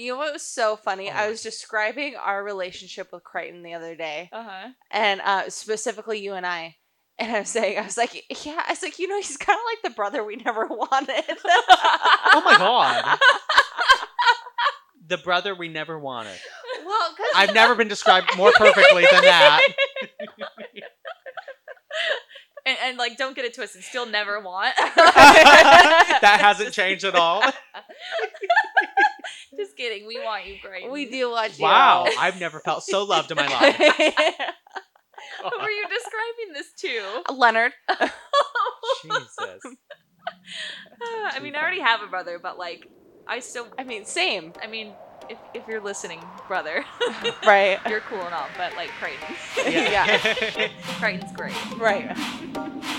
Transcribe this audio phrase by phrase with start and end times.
[0.00, 1.10] You know what was so funny?
[1.10, 4.68] Oh I was describing our relationship with Crichton the other day, Uh huh.
[4.90, 6.76] and uh, specifically you and I.
[7.18, 8.14] And I was saying, I was like,
[8.46, 11.22] yeah, I was like, you know, he's kind of like the brother we never wanted.
[11.44, 13.18] Oh my god.
[15.06, 16.38] the brother we never wanted.
[16.86, 19.60] well, because I've never been described more perfectly than that.
[22.66, 23.82] And, and like, don't get it twisted.
[23.82, 24.74] Still never want.
[24.96, 27.42] that hasn't changed at all.
[29.80, 30.06] Just kidding.
[30.06, 30.90] We want you, great.
[30.90, 31.64] we do watch you.
[31.64, 33.76] Wow, I've never felt so loved in my life.
[33.76, 37.32] Who are you describing this to?
[37.34, 37.72] Leonard.
[39.02, 39.60] Jesus.
[41.34, 42.86] I mean, I already have a brother, but like,
[43.26, 43.68] I still.
[43.78, 44.92] I mean, same, I mean,
[45.28, 46.84] if if you're listening, brother,
[47.46, 47.78] right?
[47.88, 49.34] you're cool and all, but like Crichton,
[49.72, 50.18] Yeah.
[50.98, 51.54] Crichton's great.
[51.78, 52.96] Right.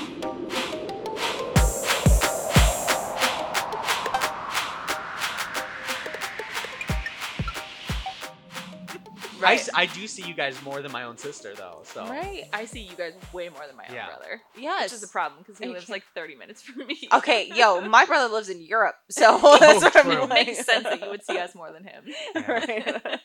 [9.44, 11.82] I, s- I do see you guys more than my own sister though.
[11.86, 12.46] So Right.
[12.54, 14.08] I see you guys way more than my own Yeah.
[14.08, 14.84] brother, Yes.
[14.92, 17.08] which is a problem because he You lives like 30 minutes from me.
[17.14, 20.02] Okay, yo, my brother lives in Europe, so that's what true.
[20.02, 20.48] I'm it like.
[20.48, 22.04] makes sense that you would see us more than him.
[22.36, 22.52] Yeah.
[22.52, 23.20] Right.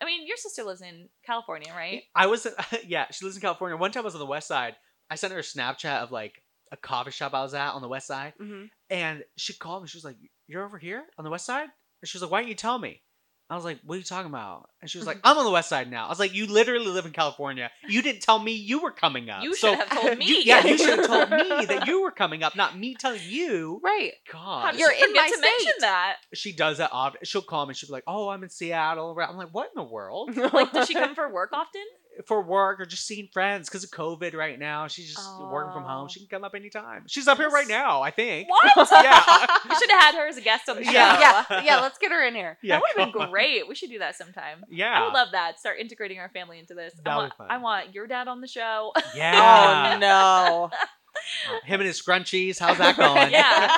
[0.00, 2.02] I mean, your sister lives in California, right?
[2.14, 2.46] I was
[2.86, 3.76] yeah, she lives in California.
[3.76, 4.76] One time I was on the west side.
[5.10, 7.88] I sent her a Snapchat of like a coffee shop I was at on the
[7.88, 8.70] west side, Mhm.
[8.90, 9.88] and she called me.
[9.88, 11.68] She was like, "You're over here on the west side?"
[12.00, 13.02] And she was like, "Why didn't you tell me?"
[13.50, 15.26] I was like, "What are you talking about?" And she was like, mm-hmm.
[15.28, 17.70] "I'm on the west side now." I was like, "You literally live in California.
[17.88, 19.42] You didn't tell me you were coming up.
[19.42, 20.26] You So should have told me.
[20.26, 23.20] you- yeah, you should have told me that you were coming up, not me telling
[23.24, 24.12] you." Right.
[24.30, 25.80] God, You're in my to mention state.
[25.80, 26.16] that?
[26.34, 27.20] she does that often.
[27.24, 27.72] She'll call me.
[27.74, 30.86] She'll be like, "Oh, I'm in Seattle." I'm like, "What in the world?" Like, does
[30.88, 31.82] she come for work often?
[32.26, 34.86] For work or just seeing friends because of COVID right now.
[34.88, 35.88] She's just working from Oh.
[35.88, 36.08] home.
[36.08, 37.04] She can come up anytime.
[37.06, 38.48] She's up here right now, I think.
[38.50, 38.88] What?
[38.92, 39.46] Yeah.
[39.68, 40.90] You should have had her as a guest on the show.
[40.90, 41.44] Yeah.
[41.50, 41.80] yeah, yeah.
[41.80, 42.58] Let's get her in here.
[42.62, 43.30] Yeah, that would have come been on.
[43.30, 43.68] great.
[43.68, 44.64] We should do that sometime.
[44.68, 44.98] Yeah.
[45.00, 45.58] I would love that.
[45.60, 46.94] Start integrating our family into this.
[46.98, 47.46] I That would want, be fun.
[47.50, 48.92] I want your dad on the show.
[49.14, 49.94] Yeah.
[49.94, 50.70] Oh no.
[50.72, 52.58] Uh, Him and his scrunchies.
[52.58, 53.30] How's that going?
[53.32, 53.68] Yeah.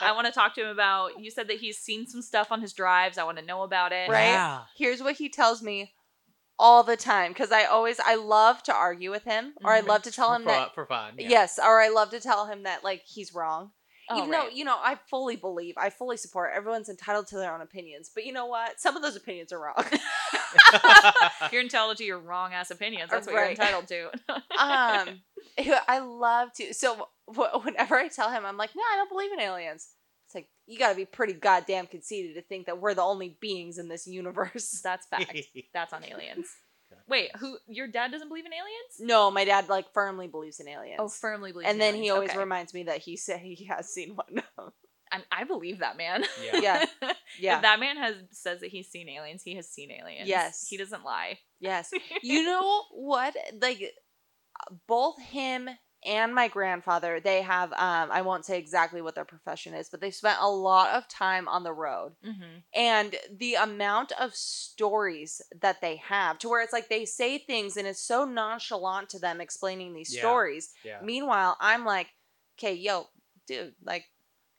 [0.00, 1.18] I want to talk to him about.
[1.20, 3.18] You said that he's seen some stuff on his drives.
[3.18, 4.08] I want to know about it.
[4.10, 4.24] Right?
[4.30, 4.60] Yeah.
[4.76, 5.92] Here's what he tells me
[6.60, 9.86] all the time because I always I love to argue with him or I Mhm.
[9.88, 11.14] love to tell him for, that for fun.
[11.18, 11.28] yeah.
[11.28, 13.72] yes or I love to tell him that like he's wrong.
[14.12, 14.50] Oh, Even right.
[14.50, 16.50] though you know I fully believe, I fully support.
[16.54, 18.78] Everyone's entitled to their own opinions, but you know what?
[18.80, 19.84] Some of those opinions are wrong.
[21.52, 23.10] you're entitled to your wrong ass opinions.
[23.10, 24.06] That's what you're entitled to.
[24.58, 25.20] um,
[25.88, 26.74] I love to.
[26.74, 29.88] So wh- whenever I tell him, I'm like, no, I don't believe in aliens.
[30.30, 33.36] It's like you got to be pretty goddamn conceited to think that we're the only
[33.40, 34.80] beings in this universe.
[34.84, 35.34] That's fact.
[35.74, 36.46] That's on aliens.
[37.08, 37.58] Wait, who?
[37.66, 38.94] Your dad doesn't believe in aliens?
[39.00, 40.98] No, my dad like firmly believes in aliens.
[41.00, 41.68] Oh, firmly believes.
[41.68, 42.38] and in then he always Okay.
[42.38, 44.40] reminds me that he said he has seen one.
[45.12, 46.24] I, I believe that man.
[46.44, 46.60] Yeah.
[46.60, 46.84] yeah,
[47.40, 50.28] yeah, If that man has says that he's seen aliens, he has seen aliens.
[50.28, 50.66] Yes.
[50.68, 51.38] He doesn't lie.
[51.58, 51.90] yes.
[52.22, 53.34] You know what?
[53.60, 53.82] Like
[54.86, 55.68] both him
[56.04, 60.00] and my grandfather, they have um I won't say exactly what their profession is, but
[60.00, 62.12] they spent a lot of time on the road.
[62.24, 62.58] Mm-hmm.
[62.74, 67.76] and the amount of stories that they have to where it's like they say things
[67.76, 70.20] and it's so nonchalant to them explaining these Yeah.
[70.20, 70.98] stories Yeah.
[71.02, 72.08] meanwhile i'm like
[72.58, 73.08] okay yo
[73.46, 74.04] dude like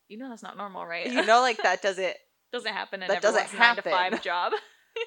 [0.09, 1.07] You know that's not normal, right?
[1.07, 2.15] you know like that doesn't
[2.51, 4.11] doesn't happen in That doesn't everyone's nine to happen.
[4.11, 4.53] five job.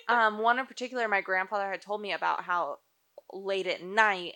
[0.09, 2.79] um one in particular my grandfather had told me about how
[3.33, 4.35] late at night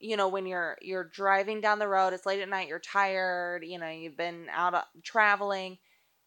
[0.00, 3.62] you know when you're you're driving down the road it's late at night you're tired
[3.64, 5.78] you know you've been out uh, traveling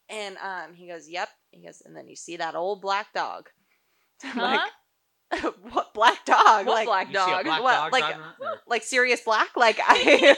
[0.10, 3.50] and um he goes yep he goes and then you see that old black dog
[4.24, 4.42] Huh?
[4.42, 7.46] like what black dog What like black You see a dog?
[7.46, 8.34] black What, dog like- driving around?
[8.42, 10.36] Or- like serious Black like I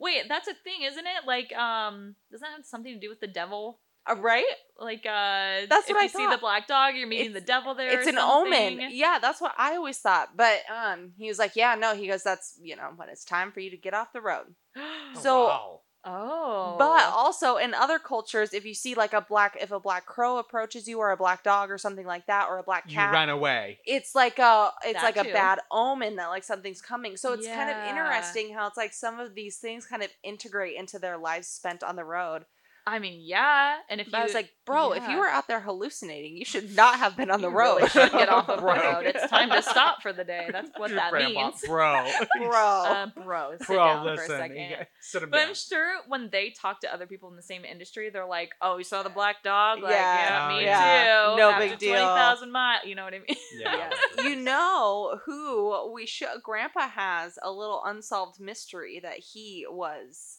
[0.00, 1.24] Wait, that's a thing, isn't it?
[1.26, 3.78] Like, um, doesn't that have something to do with the devil?
[4.06, 4.44] Uh, right
[4.78, 7.46] Like, uh, That's if what I you see the black dog, you're meeting It's- the
[7.46, 7.88] devil there.
[7.98, 11.56] it's or an omen yeah that's what I always thought but um he was like
[11.56, 14.12] yeah no he goes that's you know when it's time for you to get off
[14.12, 15.80] the road Oh, So- wow.
[16.04, 20.04] oh, But also in other cultures, if you see like a black, if a black
[20.04, 22.90] crow approaches you, or a black dog, or something like that, or a black cat,
[22.90, 23.78] you cat, ran away.
[23.86, 27.16] it's like a, it's That like a bad omen that like something's coming.
[27.16, 30.76] So it's kind of interesting how it's like some of these things kind of integrate
[30.76, 32.44] into their lives spent on the road.
[32.86, 33.76] I mean, yeah.
[33.88, 36.44] And if But you, I was like, bro, if you were out there hallucinating, you
[36.44, 39.06] should not have been on the You road, really should get off of the road.
[39.06, 40.48] It's time to stop for the day.
[40.52, 41.62] That's what Your that grandma, means.
[41.66, 42.06] bro.
[42.42, 42.50] bro.
[42.84, 44.26] Uh, bro, sit bro, down listen.
[44.26, 44.70] for a second.
[44.70, 45.48] got- Sit But down.
[45.48, 48.76] I'm sure when they talk to other people in the same industry, they're like, "Oh,
[48.76, 49.80] you saw the black dog?
[49.82, 50.18] Like, Yeah.
[50.28, 51.04] yeah, Oh, me yeah.
[51.32, 51.36] too.
[51.38, 51.90] No After big deal.
[51.94, 52.82] Twenty thousand miles.
[52.84, 53.36] You know what I mean?
[53.58, 53.90] yeah.
[54.24, 60.38] you know who we should grandpa has a little unsolved mystery that he was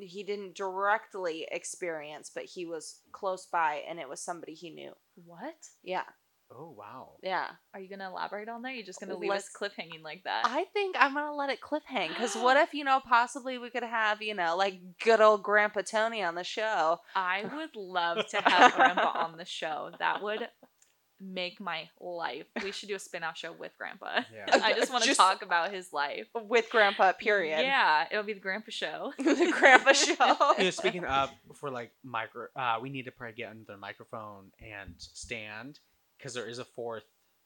[0.00, 4.92] he didn't directly experience but he was close by and it was somebody he knew
[5.26, 5.54] What?
[5.82, 6.04] Yeah,
[6.54, 7.12] Oh wow.
[7.22, 7.46] yeah.
[7.72, 8.74] Are you gonna elaborate on that?
[8.74, 10.42] You're just gonna leave us Let's- cliffhanging like that?
[10.44, 13.82] I think I'm gonna let it cliffhang because what if you know possibly we could
[13.82, 16.98] have you know like good old Grandpa Tony on the show?
[17.16, 19.92] I would love to have Grandpa on the show.
[19.98, 20.46] That would
[21.22, 22.46] make my life.
[22.62, 24.22] We should do a spin-off show with Grandpa.
[24.34, 24.58] Yeah.
[24.64, 26.26] I just want to talk about his life.
[26.34, 27.12] with Grandpa.
[27.12, 27.60] Period.
[27.60, 29.12] Yeah, it'll be the Grandpa show.
[29.18, 30.54] the Grandpa show.
[30.58, 34.50] you know, speaking of for like micro, uh, we need to probably get another microphone
[34.60, 35.78] and stand
[36.18, 37.04] because there is a fourth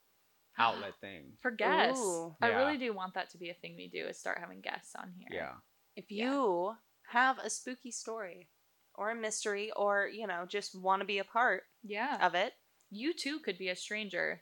[0.58, 1.32] outlet thing.
[1.42, 2.00] For guests.
[2.02, 2.34] Ooh.
[2.40, 2.56] I Yeah.
[2.58, 5.12] really do want that to be a thing we do is start having guests on
[5.18, 5.28] here.
[5.30, 5.52] Yeah.
[5.96, 6.24] If Yeah.
[6.32, 6.76] you
[7.08, 8.48] have a spooky story
[8.94, 12.26] or a mystery or you know just want to be a part Yeah.
[12.26, 12.54] of it,
[12.96, 14.40] You too could be a stranger.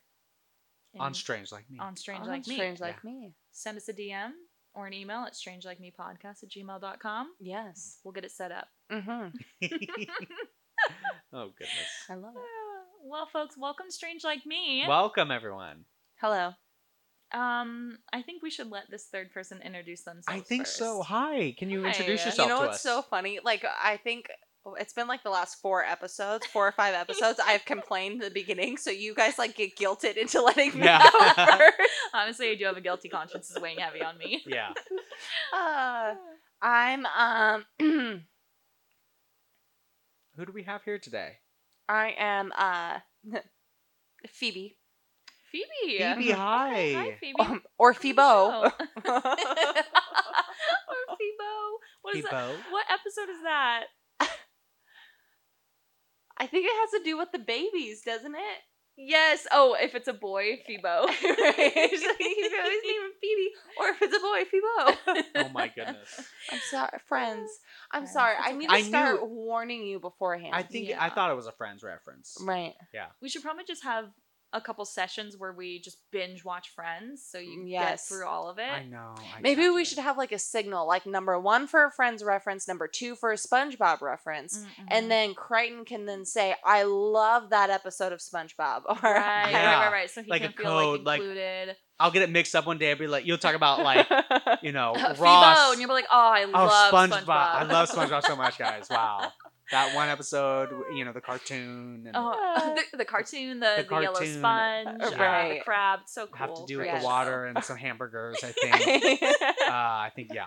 [1.00, 1.78] On strange like me.
[1.80, 2.54] on Strange on Like Me.
[2.54, 3.34] strange like me.
[3.50, 4.30] Send us a DM
[4.74, 7.32] or an email at strangelikemepodcast at gmail.com.
[7.40, 7.98] Yes.
[8.04, 8.68] We'll get it set up.
[8.92, 9.36] Mm-hmm.
[11.32, 11.92] oh goodness.
[12.08, 12.42] I love it.
[13.06, 14.82] Well, folks, welcome Strange Like Me.
[14.88, 15.84] Welcome everyone.
[16.22, 16.52] Hello.
[17.34, 20.26] um, I think we should let this third person introduce themselves.
[20.28, 21.02] I think so.
[21.02, 21.54] Hi.
[21.58, 21.88] Can you Hi.
[21.88, 22.82] introduce You yourself you know to what's us?
[22.82, 23.40] so funny?
[23.44, 24.28] Like I think
[24.78, 27.38] it's been like the last four episodes, four or five episodes.
[27.44, 30.98] I've complained in the beginning, so you guys like get guilted into letting me Yeah.
[30.98, 31.72] know first.
[32.14, 33.50] Honestly, I do have a guilty conscience.
[33.50, 34.42] It's weighing heavy on me.
[34.46, 34.72] yeah.
[35.54, 36.14] Uh,
[36.62, 37.64] I'm um
[40.36, 41.34] Who do we have here today?
[41.88, 42.98] I am uh
[44.28, 44.76] Phoebe
[45.52, 45.98] Phoebe.
[45.98, 46.92] Phoebe, hi.
[46.96, 47.34] Hi, Phoebe.
[47.38, 48.64] um, or Welcome Phoebo.
[48.64, 49.14] to the show.
[49.14, 49.22] or
[51.16, 51.52] Phoebo.
[52.02, 52.30] What is that?
[52.30, 52.56] Phoebo.
[52.72, 53.84] What episode is that?
[56.38, 58.58] I think it has to do with the babies, doesn't it?
[58.96, 59.46] Yes.
[59.50, 61.06] Oh, if it's a boy, Phoebo.
[61.06, 61.12] right?
[61.22, 63.50] It's like, you can always name him Phoebe,
[63.80, 65.20] or if it's a boy, Phoebo.
[65.46, 66.20] Oh my goodness.
[66.52, 67.50] I'm sorry, friends.
[67.90, 68.34] I'm sorry.
[68.40, 70.54] I need to I start knew- warning you beforehand.
[70.54, 72.36] I think I thought it was a Friends reference.
[72.42, 72.74] right.
[72.92, 73.06] Yeah.
[73.20, 74.06] We should probably just have
[74.54, 78.48] a couple sessions where we just binge watch Friends, so you can get through all
[78.48, 78.62] of it.
[78.70, 79.14] I know.
[79.18, 79.84] I Maybe we you.
[79.84, 83.32] should have like a signal, like number one for a Friends reference, number two for
[83.32, 84.86] a SpongeBob reference, Mhm.
[84.88, 89.50] and then Crichton can then say, "I love that episode of SpongeBob," or right, right,
[89.50, 89.80] Yeah.
[89.84, 90.10] right, right.
[90.10, 91.76] So he Like can a feel code, like like- included.
[92.00, 92.90] I'll get it mixed up one day.
[92.90, 94.08] I'll be like, you'll talk about like,
[94.62, 95.58] you know, Uh, Ross.
[95.58, 97.22] Phoebo, and you'll be like, "Oh, I oh, love SpongeBob.
[97.24, 97.28] SpongeBob.
[97.28, 98.86] I love SpongeBob so much, guys.
[98.90, 99.32] Wow.
[99.70, 104.00] That one episode, you know, the cartoon and Oh, the, the cartoon, the, The the,
[104.00, 105.58] yellow sponge, uh, uh, right.
[105.58, 106.00] the crab.
[106.02, 106.36] It's so cool.
[106.36, 107.00] have to do with Yes.
[107.02, 108.38] the water and some hamburgers.
[108.42, 109.22] I think.
[109.22, 110.46] uh, I think yeah.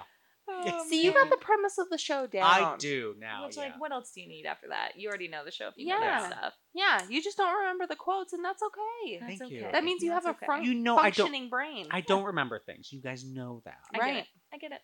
[0.87, 2.43] See, you got the premise of the show down.
[2.45, 3.45] I do now.
[3.45, 3.63] Which, yeah.
[3.63, 4.93] like, what else do you need after that?
[4.95, 6.21] You already know the show if you know Yeah.
[6.21, 6.53] that stuff.
[6.73, 9.17] Yeah, you just don't remember the quotes, and that's okay.
[9.19, 9.65] That's Thank you.
[9.71, 10.45] That means you That's have a okay.
[10.45, 11.87] front You know, I don't- functioning brain.
[11.91, 12.91] I don't remember things.
[12.93, 13.75] You guys know that.
[13.93, 14.13] I Right.
[14.13, 14.27] get it.
[14.53, 14.81] I get it.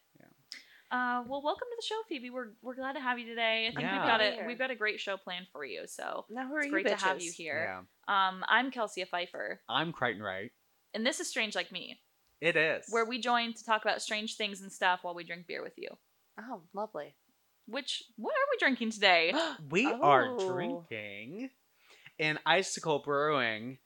[0.93, 1.19] Yeah.
[1.19, 2.29] Uh, well, welcome to the show, Phoebe.
[2.29, 3.67] We're we're glad to have you today.
[3.67, 3.97] I think Yeah.
[3.99, 5.87] we've got a we've got a great show planned for you.
[5.87, 7.83] So Now who are it's you great to have you here.
[8.07, 8.27] Yeah.
[8.29, 10.51] Um, I'm Chelsea Pfeiffer, I'm Crichton Wright.
[10.93, 11.99] and this is Strange Like Me,
[12.41, 12.85] It is.
[12.89, 15.73] where we join to talk about strange things and stuff while we drink beer with
[15.77, 15.89] you.
[16.39, 17.15] Oh, lovely.
[17.67, 19.33] Which what are we drinking today?
[19.69, 20.53] we are Oh.
[20.53, 21.49] drinking
[22.19, 23.79] an Icicle Brewing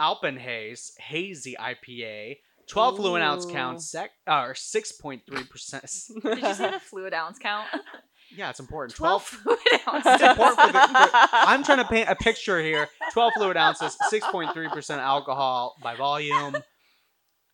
[0.00, 2.38] Alpenhaze Hazy IPA,
[2.68, 3.50] 12 fluid ounce Ooh.
[3.52, 5.22] count, sec, or 6.3%.
[6.22, 7.66] Did you say the fluid ounce count?
[8.36, 8.96] yeah, it's important.
[8.96, 9.58] 12 12.
[9.62, 10.12] fluid ounces.
[10.14, 12.88] It's important for the- for- I'm trying to paint a picture here.
[13.12, 16.56] 12 fluid ounces, 6.3% alcohol by volume.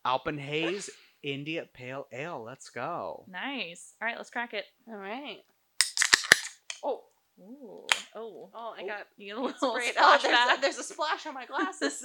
[0.07, 0.89] Alpenhaze
[1.23, 2.43] India Pale Ale.
[2.43, 3.25] Let's go.
[3.29, 3.95] Nice.
[4.01, 4.65] All right, let's crack it.
[4.89, 5.39] All right.
[6.83, 7.03] Oh,
[7.41, 7.87] Ooh.
[8.15, 8.51] Oh.
[8.55, 9.07] oh, I Oh, got.
[9.17, 9.95] You get a little Great.
[9.99, 12.05] Oh, splash there's, a, there's a splash on my glasses.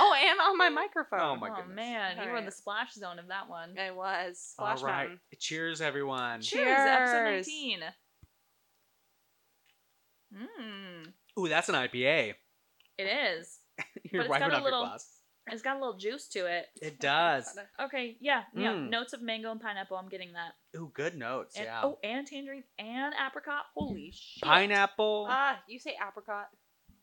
[0.00, 1.20] Oh, and on my microphone.
[1.20, 1.76] Oh my oh goodness.
[1.76, 3.74] man, you were in the splash zone of that one.
[3.78, 4.54] I was.
[4.58, 4.98] All Splash right.
[5.08, 5.20] Mountain.
[5.38, 6.40] Cheers, everyone.
[6.40, 7.48] Cheers, episode Cheers.
[7.48, 7.80] 19.
[10.34, 11.12] Mmm.
[11.38, 12.34] Ooh, that's an IPA.
[12.98, 13.58] It is.
[14.12, 15.14] You're it's wiping got a off little- your glass.
[15.50, 16.66] It's got a little juice to it.
[16.82, 17.58] It does.
[17.80, 18.72] Okay, yeah, yeah.
[18.72, 18.90] Mm.
[18.90, 19.96] Notes of mango and pineapple.
[19.96, 20.52] I'm getting that.
[20.78, 21.56] Ooh, good notes.
[21.56, 21.80] And, yeah.
[21.84, 23.62] Oh, and tangerine and apricot.
[23.74, 24.42] Holy shit.
[24.42, 25.26] Pineapple.
[25.30, 26.48] Ah, you say apricot.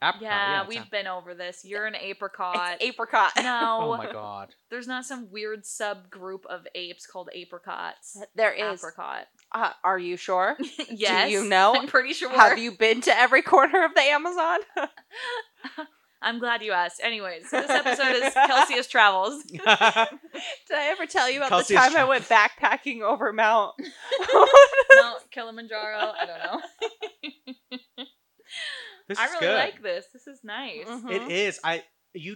[0.10, 0.22] Apricot.
[0.22, 1.64] yeah, it's we've a- been over this.
[1.66, 2.76] You're an apricot.
[2.80, 3.32] It's apricot.
[3.38, 4.54] no, Oh my god.
[4.70, 8.18] there's not some weird subgroup of apes called apricots.
[8.36, 8.80] There is.
[8.82, 9.28] Apricot.
[9.54, 10.58] Uh, are you sure?
[10.92, 11.28] yes.
[11.28, 11.76] Do you know?
[11.76, 12.30] I'm pretty sure.
[12.30, 14.60] Have you been to every corner of the Amazon?
[16.22, 17.02] I'm glad you asked.
[17.04, 19.44] Anyways, this episode is Chelsea's travels.
[19.44, 20.08] Did I
[20.90, 23.76] ever tell you about Chelsea's the time I went backpacking over Mount?
[24.96, 26.14] Mount Kilimanjaro.
[26.20, 26.62] I don't know.
[29.08, 29.56] This I is really good.
[29.56, 30.06] like this.
[30.14, 30.86] This is nice.
[30.88, 31.12] Mhm.
[31.12, 31.60] It is.
[31.64, 31.84] I
[32.14, 32.36] you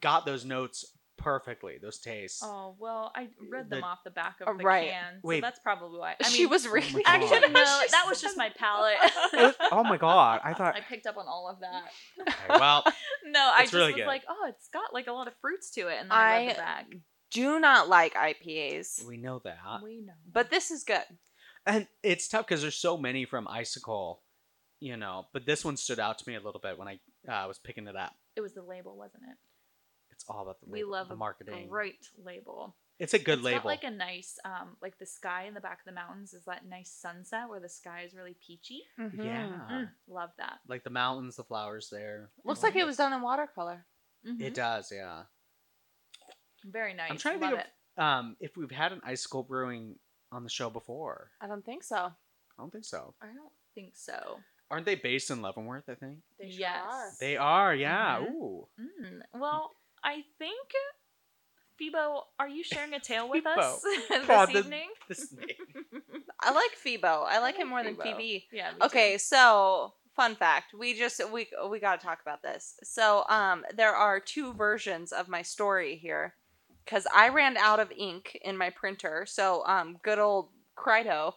[0.00, 0.84] got those notes
[1.18, 1.78] perfectly.
[1.82, 2.40] Those tastes.
[2.44, 4.90] Oh well, I read them The- off the back Oh, of the right.
[4.90, 5.40] can, so Wait.
[5.40, 6.14] that's probably why.
[6.22, 6.92] I mean, she was my reading.
[6.92, 7.02] God.
[7.06, 8.96] actually no, that was just my palate.
[9.32, 10.40] Was- oh my god!
[10.44, 10.76] I thought.
[10.76, 11.82] I picked up on all of that.
[12.20, 12.84] Okay, well,
[13.24, 14.06] No, I just really was good.
[14.06, 16.50] like, oh, it's got like a lot of fruits to it, and then I, read
[16.50, 17.00] the bag.
[17.32, 21.02] Do not like IPAs, we know that, We know, but this is good.
[21.66, 24.22] and it's tough because there's so many from Icicle,
[24.80, 25.26] you know.
[25.32, 27.86] But this one stood out to me a little bit when I uh, was picking
[27.86, 28.14] it up.
[28.36, 29.36] it was the label, wasn't it?
[30.10, 31.68] It's all about the We love the a marketing.
[31.68, 32.74] Great label.
[32.98, 33.58] It's a good It's label.
[33.60, 36.44] got like a nice, um, like the sky in the back of the mountains is
[36.46, 38.80] that nice sunset where the sky is really peachy.
[38.98, 39.24] Mhm.
[39.24, 40.58] yeah, Mm, love that.
[40.66, 42.30] like the mountains, the flowers there.
[42.44, 43.86] Looks like it was done in watercolor.
[44.26, 44.40] Mhm.
[44.42, 45.24] It does, yeah.
[46.64, 47.10] Very nice.
[47.12, 47.66] I'm trying to love think
[47.98, 49.96] of um, if we've had an Icicle brewing
[50.32, 51.30] on the show before.
[51.40, 51.96] I don't think so.
[51.96, 52.12] I
[52.58, 53.14] don't think so.
[53.22, 54.38] I don't think so.
[54.70, 55.88] Aren't they based in Leavenworth?
[55.88, 56.84] I think They sure yes.
[56.86, 57.12] are.
[57.20, 57.74] they are.
[57.74, 58.18] Yeah.
[58.20, 58.30] Mhm.
[58.34, 58.66] Ooh.
[58.80, 59.72] Mm, well,
[60.04, 60.68] I think
[61.78, 63.60] Phoebo, are you sharing a tale with Phoebo.
[63.60, 64.88] us this God, evening?
[65.08, 65.84] This name.
[66.40, 67.06] I like Phoebo.
[67.26, 68.16] I like like him more than Phoebo.
[68.16, 68.46] Phoebe.
[68.52, 68.72] Yeah.
[68.82, 69.18] Okay, too.
[69.18, 72.74] so fun fact, we just we we got to talk about this.
[72.82, 76.34] So um there are two versions of my story here
[76.86, 79.24] cuz I ran out of ink in my printer.
[79.26, 81.34] So um good old Crido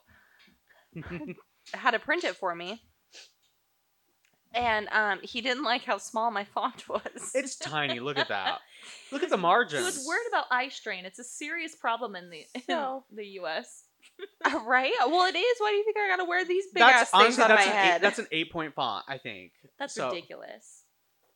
[1.73, 2.81] had to print it for me.
[4.53, 7.31] And um he didn't like how small my font was.
[7.33, 7.99] it's tiny.
[7.99, 8.59] Look at that.
[9.11, 9.79] Look at the margins.
[9.81, 11.05] He was worried about eye strain.
[11.05, 13.83] It's a serious problem in the in the U.S.
[14.65, 14.91] right?
[15.07, 15.57] Well, it is.
[15.59, 17.49] Why do you think I got to wear these big That's ass things honestly on
[17.49, 17.95] that's my an head?
[17.95, 19.05] eight, that's an eight point font.
[19.07, 19.51] I think.
[19.79, 20.83] That's So- ridiculous.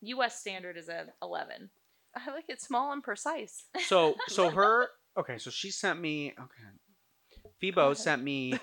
[0.01, 0.39] U.S.
[0.39, 1.69] standard is a 11.
[2.15, 3.63] I like it small and precise.
[3.88, 5.38] So so her okay.
[5.38, 7.50] So she sent me okay.
[7.62, 8.60] Phoebo sent me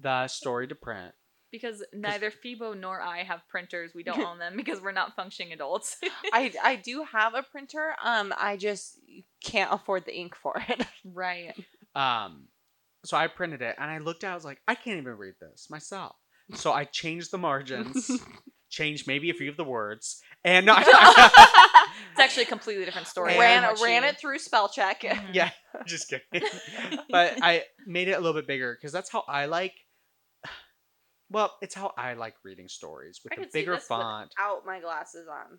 [0.00, 1.12] the story to print.
[1.52, 3.92] Because neither Phoebo nor I have printers.
[3.94, 5.96] We don't own them because we're not functioning adults.
[6.32, 7.94] I I do have a printer.
[8.02, 8.98] Um, I just
[9.42, 10.86] can't afford the ink for it.
[11.04, 11.52] right.
[11.94, 12.46] Um,
[13.04, 14.28] so I printed it and I looked at.
[14.28, 16.14] it, I was like, I can't even read this myself.
[16.54, 18.10] So I changed the margins,
[18.70, 23.32] changed maybe a few of the words, and no, It's actually a completely different story.
[23.32, 25.02] And- ran than ran she- it through spell check.
[25.02, 25.28] Mhm.
[25.32, 25.50] yeah,
[25.86, 26.48] just kidding.
[27.10, 29.74] but I made it a little bit bigger because that's how I like.
[31.30, 34.32] Well, it's how I like reading stories with I a can see bigger this font.
[34.36, 35.58] Without my glasses on.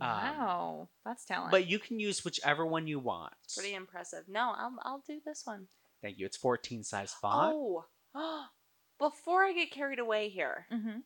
[0.00, 1.50] Wow, that's talent.
[1.50, 3.32] But you can use whichever one you want.
[3.56, 4.24] Pretty impressive.
[4.28, 5.66] No, I'll I'll do this one.
[6.02, 6.26] Thank you.
[6.26, 7.54] It's 14 size font.
[7.56, 7.84] Oh,
[8.98, 11.00] before I get carried away here, hmm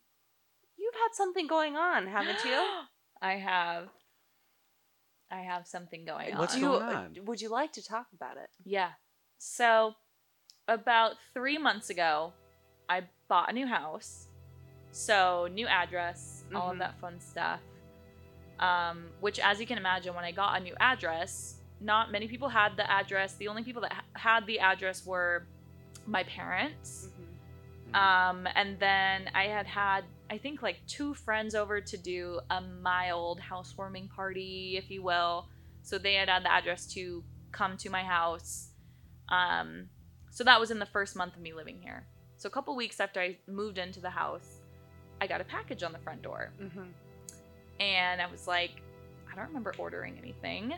[0.77, 2.61] you've had something going on, haven't you?
[3.21, 3.89] I have.
[5.31, 6.39] I have something going on.
[6.39, 7.15] What's Do you- going on?
[7.25, 8.49] Would you like to talk about it?
[8.65, 8.91] Yeah.
[9.39, 9.93] So,
[10.67, 12.33] about three months ago,
[12.87, 14.27] I bought a new house.
[14.91, 16.79] So, new address, all of Mhm.
[16.83, 17.61] that fun stuff.
[18.59, 22.47] Um, which, as you can imagine, when I got a new address, not many people
[22.47, 23.33] had the address.
[23.35, 25.47] The only people that ha- had the address were
[26.05, 27.09] my parents.
[27.09, 27.95] Mhm.
[27.95, 32.61] Um, and then I had had, I think, like two friends over to do a
[32.61, 35.49] mild housewarming party, if you will.
[35.81, 38.69] So they had had the address to come to my house.
[39.29, 39.89] Um,
[40.29, 42.05] so that was in the first month of me living here.
[42.43, 44.59] So a couple weeks after I moved into the house,
[45.21, 46.51] I got a package on the front door.
[46.61, 46.89] Mm-hmm.
[47.79, 48.81] And I was like,
[49.31, 50.73] I don't remember ordering anything.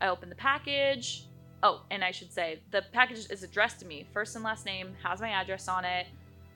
[0.00, 1.24] I opened the package.
[1.64, 4.06] Oh, and I should say, the package is addressed to me.
[4.12, 6.06] First and last name has my address on it.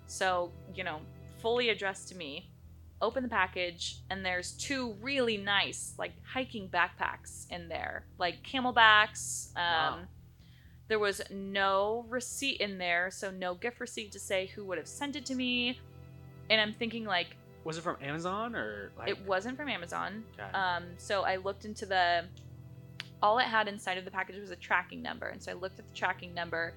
[0.07, 1.01] So, you know,
[1.43, 2.49] fully addressed to me.
[3.03, 8.07] Open the package, and there's two really nice, like, hiking backpacks in there.
[8.19, 9.49] Like camelbacks.
[9.57, 9.99] Um, Wow.
[10.89, 14.87] There was no receipt in there, so no gift receipt to say who would have
[14.89, 15.81] sent it to me.
[16.51, 19.09] And I'm thinking, like, Was it from Amazon or like?
[19.09, 20.25] it wasn't from Amazon.
[20.39, 20.51] Okay.
[20.53, 22.25] Um, so I looked into the.
[23.23, 25.79] All it had inside of the package was a tracking number, and so I looked
[25.79, 26.75] at the tracking number.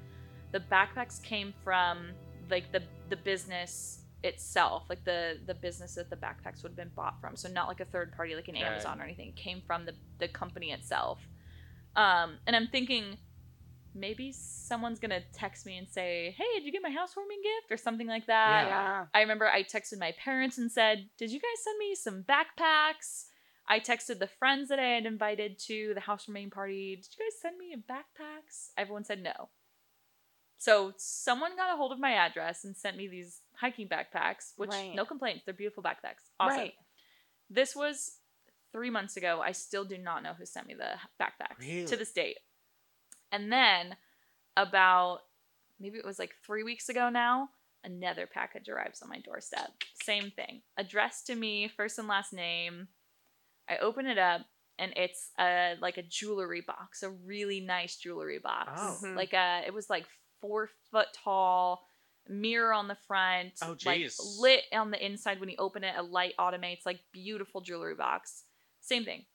[0.53, 2.11] The backpacks came from
[2.49, 6.91] like the the business itself, like the the business that the backpacks would have been
[6.95, 7.35] bought from.
[7.35, 8.63] So not like a third party, like an Okay.
[8.63, 9.27] Amazon or anything.
[9.29, 11.19] It came from the the company itself.
[11.97, 13.17] Um, and I'm thinking.
[13.99, 17.77] Maybe someone's gonna text me and say, "Hey, did you get my housewarming gift?" or
[17.77, 18.67] something like that.
[18.67, 18.69] Yeah.
[18.69, 19.05] yeah.
[19.13, 23.25] I remember I texted my parents and said, Did you guys send me some backpacks?
[23.67, 27.41] I texted the friends that I had invited to the housewarming party, Did you guys
[27.41, 28.69] send me backpacks?
[28.77, 29.49] Everyone said no.
[30.57, 34.71] So someone got a hold of my address and sent me these hiking backpacks, which
[34.71, 34.95] Right.
[34.95, 36.29] no complaints, they're beautiful backpacks.
[36.39, 36.57] Awesome.
[36.57, 36.73] Right.
[37.49, 38.19] This was
[38.71, 39.39] three months ago.
[39.41, 41.85] I still do not know who sent me the backpacks Really?
[41.87, 42.37] to this date.
[43.31, 43.95] And then
[44.55, 45.19] about
[45.79, 47.49] maybe it was like three weeks ago now,
[47.83, 49.69] another package arrives on my doorstep.
[50.03, 50.61] Same thing.
[50.77, 52.87] Addressed to me, first and last name.
[53.69, 54.41] I open it up.
[54.79, 58.69] and it's a like a jewelry box, a really nice jewelry box.
[58.75, 58.99] Oh.
[59.03, 59.15] Mhm.
[59.15, 60.05] Like a, it was like
[60.39, 61.83] four foot tall,
[62.29, 64.19] mirror on the front, Oh, like jeez.
[64.39, 65.95] lit on the inside when you open it.
[65.97, 68.43] A light automates, like beautiful jewelry box.
[68.81, 69.25] Same thing.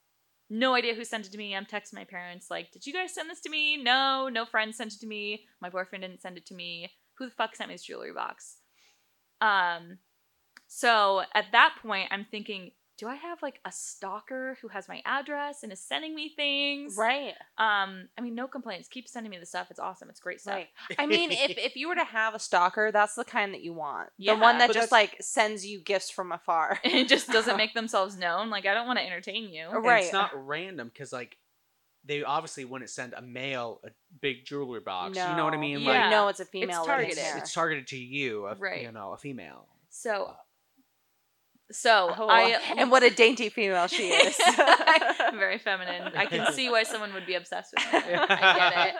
[0.54, 1.56] No idea who sent it to me.
[1.56, 4.74] I'm texting my parents like, "Did you guys send this to me?" No, no friend
[4.74, 5.48] sent it to me.
[5.62, 6.92] My boyfriend didn't send it to me.
[7.14, 8.58] Who the fuck sent me this jewelry box?
[9.40, 9.98] Um,
[10.66, 15.00] so at that point, I'm thinking, do I have like a stalker who has my
[15.04, 16.96] address and is sending me things?
[16.96, 17.32] Right.
[17.58, 18.86] Um, I mean, no complaints.
[18.88, 19.68] Keep sending me the stuff.
[19.70, 20.08] It's awesome.
[20.10, 20.54] It's great stuff.
[20.54, 20.68] Right.
[20.98, 23.72] I mean, if if you were to have a stalker, that's the kind that you
[23.72, 24.10] want.
[24.18, 26.78] Yeah, the one that but just like sends you gifts from afar.
[26.84, 28.50] it just doesn't make themselves known.
[28.50, 29.68] Like I don't want to entertain you.
[29.70, 30.04] And Right.
[30.04, 31.38] it's not random because like
[32.04, 35.16] they obviously wouldn't send a male a big jewelry box.
[35.16, 35.60] You know what I No.
[35.60, 35.80] mean?
[35.80, 36.02] You Yeah.
[36.02, 36.80] Like know it's a female.
[36.82, 37.16] living targeted.
[37.18, 37.38] there.
[37.38, 38.82] it's targeted to you, a, Right.
[38.82, 39.68] you know, a female.
[39.88, 40.34] So,
[41.72, 44.36] so Oh, I and what a dainty female she is.
[45.34, 46.12] very feminine.
[46.16, 48.26] I can see why someone would be obsessed with her.
[48.28, 48.94] I get it.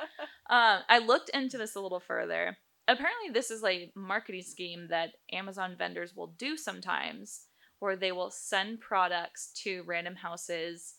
[0.50, 2.56] Um, I looked into this a little further.
[2.88, 7.42] Apparently, this is a marketing scheme that Amazon vendors will do sometimes,
[7.78, 10.94] where they will send products to random houses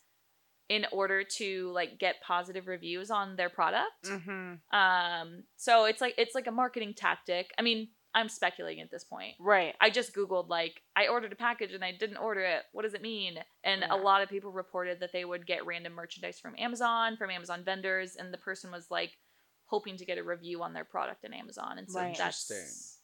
[0.69, 4.07] in order to like get positive reviews on their product.
[4.07, 7.51] hmm Um, so it's like it's like a marketing tactic.
[7.59, 9.36] I mean, I'm speculating at this point.
[9.39, 9.75] Right.
[9.82, 12.63] I just googled like I ordered a package and I didn't order it.
[12.72, 13.39] What does it mean?
[13.63, 13.93] And Yeah.
[13.93, 17.63] a lot of people reported that they would get random merchandise from Amazon, from Amazon
[17.63, 19.17] vendors, and the person was like
[19.65, 21.77] hoping to get a review on their product in Amazon.
[21.79, 22.15] And so Right.
[22.17, 23.00] that's Interesting.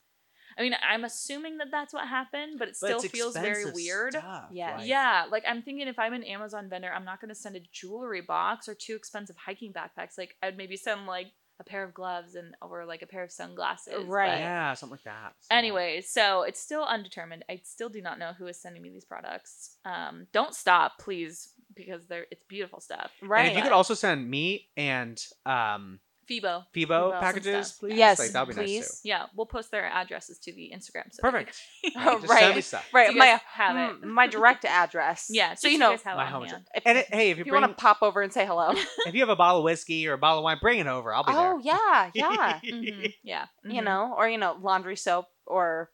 [0.58, 4.14] I mean, I'm assuming that that's what happened, but it But still feels very weird.
[4.14, 4.78] stuff, Yeah.
[4.78, 7.56] like- Yeah, like I'm thinking if I'm an Amazon vendor, I'm not going to send
[7.56, 10.18] a jewelry box or two expensive hiking backpacks.
[10.18, 13.32] Like I'd maybe send like a pair of gloves and or like a pair of
[13.32, 14.06] sunglasses.
[14.06, 14.32] Right.
[14.32, 15.34] but- Yeah, something like that.
[15.42, 17.44] So- Anyway, so it's still undetermined.
[17.50, 19.78] I still do not know who is sending me these products.
[19.86, 23.12] Um, don't stop, please, because they're it's beautiful stuff.
[23.22, 23.42] Right.
[23.42, 27.98] And if you could also send me and um Phoebo, Phoebo Phoebo, packages, please.
[27.98, 28.78] Yes, like, that'd be please.
[28.80, 31.12] nice yeah, we'll post their addresses to the Instagram.
[31.12, 31.32] So too.
[31.32, 31.62] that you Perfect.
[31.98, 32.64] Oh, Just right.
[32.64, 32.86] stuff.
[32.94, 33.12] right.
[33.12, 34.02] you my guys have it.
[34.02, 35.28] mm, my direct address.
[35.34, 36.66] Yeah, So just you know, guys have My it home hand.
[36.76, 38.46] if, And it, hey, if you if you bring want to pop over and say
[38.46, 38.72] hello.
[39.06, 41.14] if you have a bottle of whiskey or a bottle of wine, bring it over.
[41.14, 41.54] I'll be there.
[41.56, 42.60] oh yeah, yeah.
[42.66, 43.86] Mhm, Yeah, You mhm.
[43.86, 45.90] know, or you know, laundry soap or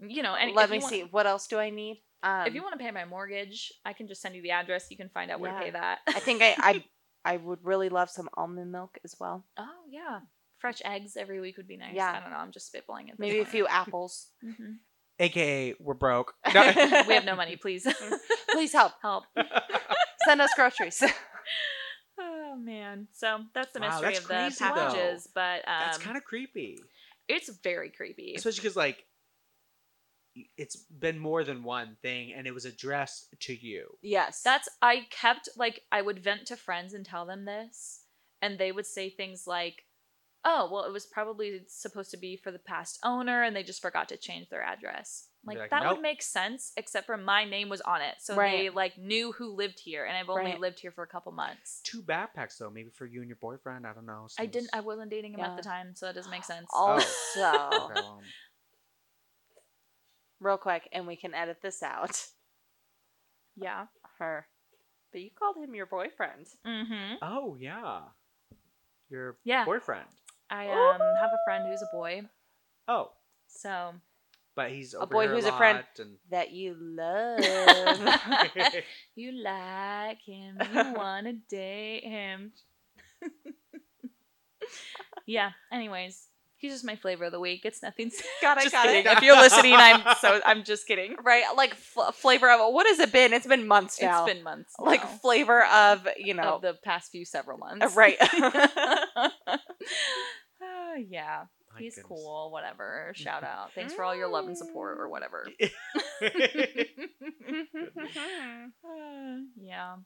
[0.00, 2.02] you know, and let me you want- see what else do I need.
[2.22, 4.86] Um, If you want to pay my mortgage, I can just send you the address.
[4.90, 5.98] You can find out where to pay that.
[6.08, 6.84] I think I, I
[7.26, 9.44] I would really love some almond milk as well.
[9.58, 10.20] oh yeah,
[10.58, 11.94] fresh eggs every week would be nice.
[11.94, 12.10] Yeah.
[12.10, 12.36] I don't know.
[12.36, 13.18] I'm just spitballing it.
[13.18, 14.28] Maybe a few apples.
[14.42, 14.74] hmm
[15.18, 16.34] AKA, we're broke.
[16.54, 17.86] we have no money, please
[18.50, 18.92] Please help.
[19.02, 19.24] help.
[20.26, 21.02] Send us groceries.
[22.18, 24.74] Oh man, so that's the Wow, mystery that's of the crazy, though.
[24.74, 26.78] packages, but um, That's kind of creepy.
[27.28, 28.34] it's very creepy.
[28.36, 29.04] Especially because, like,
[30.56, 33.98] it's been more than one thing and it was addressed to you.
[34.02, 34.42] yes.
[34.42, 38.02] That's I kept like I would vent to friends and tell them this,
[38.42, 39.84] and they would say things like,
[40.44, 43.82] "Oh, well, it was probably supposed to be for the past owner, and they just
[43.82, 47.44] forgot to change their address." Like, like, that "Nope." would make sense, except for my
[47.44, 50.60] name was on it, so they like knew who lived here, and I've only Right.
[50.60, 51.80] lived here for a couple months.
[51.84, 53.86] Two backpacks, though, maybe for you and your boyfriend.
[53.86, 54.26] I don't know.
[54.38, 54.70] I didn't.
[54.72, 56.68] I wasn't dating him at the time, so that doesn't make sense.
[56.72, 56.96] Oh.
[56.96, 56.98] Oh.
[56.98, 58.22] also Okay, well,
[60.40, 62.24] real quick, and we can edit this out.
[63.56, 63.86] Yeah.
[64.18, 64.46] Her,
[65.12, 66.46] but you called him your boyfriend.
[66.66, 67.16] Mm-hmm.
[67.22, 68.00] oh, yeah.
[69.10, 69.64] Your Yeah.
[69.64, 70.06] boyfriend.
[70.50, 72.22] I um have a friend who's a boy,
[72.88, 73.10] Oh,
[73.48, 73.94] so
[74.54, 75.82] but he's A boy here who's a friend.
[75.98, 76.16] And...
[76.30, 77.40] That you love.
[79.14, 82.52] you like him, you wanna date him.
[85.26, 85.50] yeah.
[85.72, 87.62] Anyways, he's just my flavor of the week.
[87.64, 88.10] It's nothing.
[88.42, 88.62] got it.
[88.62, 89.04] just got kidding.
[89.06, 89.12] it.
[89.16, 91.16] If you're listening, I'm so I'm just kidding.
[91.24, 93.32] right, like f- flavor of what has it been?
[93.32, 94.24] It's been months now.
[94.24, 94.74] It's been months.
[94.78, 97.84] like flavor of you know of the past few several months.
[97.84, 98.16] uh, right.
[100.58, 102.06] Uh, yeah, My he's goodness.
[102.08, 102.50] cool.
[102.50, 103.12] Whatever.
[103.14, 103.72] Shout out.
[103.74, 105.46] Thanks for all your love and support, or whatever.
[108.84, 109.96] Uh, yeah.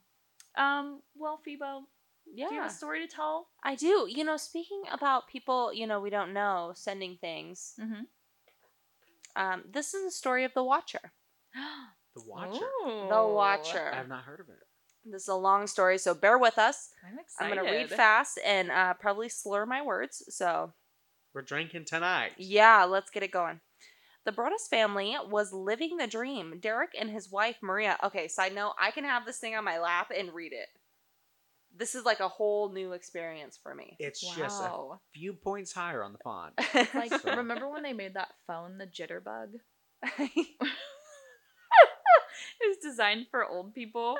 [0.56, 1.00] Um.
[1.16, 1.82] Well, Phoebo,
[2.24, 3.48] do you have a story to tell?
[3.64, 4.06] I do.
[4.08, 7.74] You know, speaking about people, you know, we don't know sending things.
[7.80, 8.02] Mm-hmm.
[9.36, 11.12] Um, this is the story of the Watcher.
[12.14, 12.60] the Watcher.
[13.08, 13.90] The Watcher.
[13.92, 14.56] I have not heard of it.
[15.04, 16.90] This is a long story, so bear with us.
[17.08, 17.58] I'm excited.
[17.58, 20.22] I'm gonna read fast and uh, probably slur my words.
[20.28, 20.72] So
[21.34, 22.32] We're drinking tonight.
[22.36, 23.60] Yeah, let's get it going.
[24.26, 26.58] The Broaddus family was living the dream.
[26.60, 27.96] Derek and his wife Maria.
[28.04, 30.68] Okay, side note, I can have this thing on my lap and read it.
[31.80, 33.96] This is like a whole new experience for me.
[33.98, 36.52] It's just a few points higher on the font.
[36.94, 39.54] Like, So- remember when they made that phone, the Jitterbug?
[42.62, 44.16] It was designed for old people.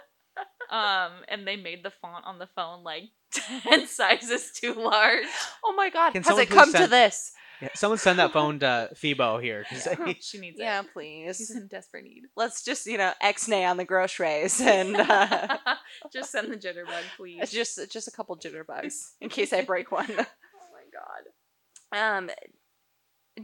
[0.71, 3.11] Um, and they made the font on the phone like
[3.65, 5.27] ten sizes too large.
[5.65, 6.13] Oh my god.
[6.13, 7.33] Can Has it come please to this?
[7.61, 9.65] Yeah, someone send that phone to Phoebo here.
[9.71, 10.63] Yeah, she needs it.
[10.63, 11.37] Yeah, please.
[11.37, 12.23] She's in desperate need.
[12.37, 15.59] Let's just, you know, X-nay on the groceries and uh,
[16.13, 17.41] Just send the jitterbug, please.
[17.43, 20.07] it's just just a couple jitterbugs in case I break one.
[20.11, 21.99] oh my god.
[21.99, 22.31] Um,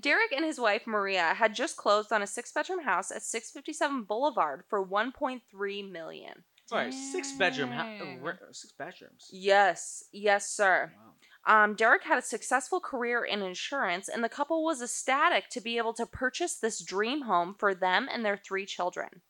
[0.01, 4.65] Derek and his wife Maria had just closed on a six-bedroom house at 657 Boulevard
[4.69, 6.45] for 1.3 million.
[6.67, 7.71] Sorry, six bedroom.
[7.71, 9.29] Ha- uh, six bedrooms.
[9.31, 10.93] Yes, yes, sir.
[10.97, 11.13] Wow.
[11.47, 15.79] Um, Derek had a successful career in insurance, and the couple was ecstatic to be
[15.79, 19.23] able to purchase this dream home for them and their three children.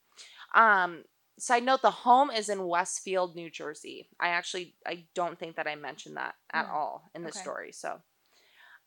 [0.54, 1.04] Um,
[1.38, 4.08] side note: the home is in Westfield, New Jersey.
[4.20, 6.72] I actually I don't think that I mentioned that at Hmm.
[6.72, 7.40] all in the Okay.
[7.40, 7.72] story.
[7.72, 8.02] So,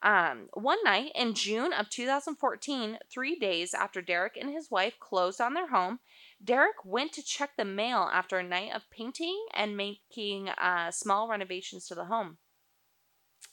[0.02, 5.42] um, one night in June of 2014, three days after Derek and his wife closed
[5.42, 6.00] on their home,
[6.44, 11.28] Derek went to check the mail after a night of painting and making uh, small
[11.28, 12.38] renovations to the home.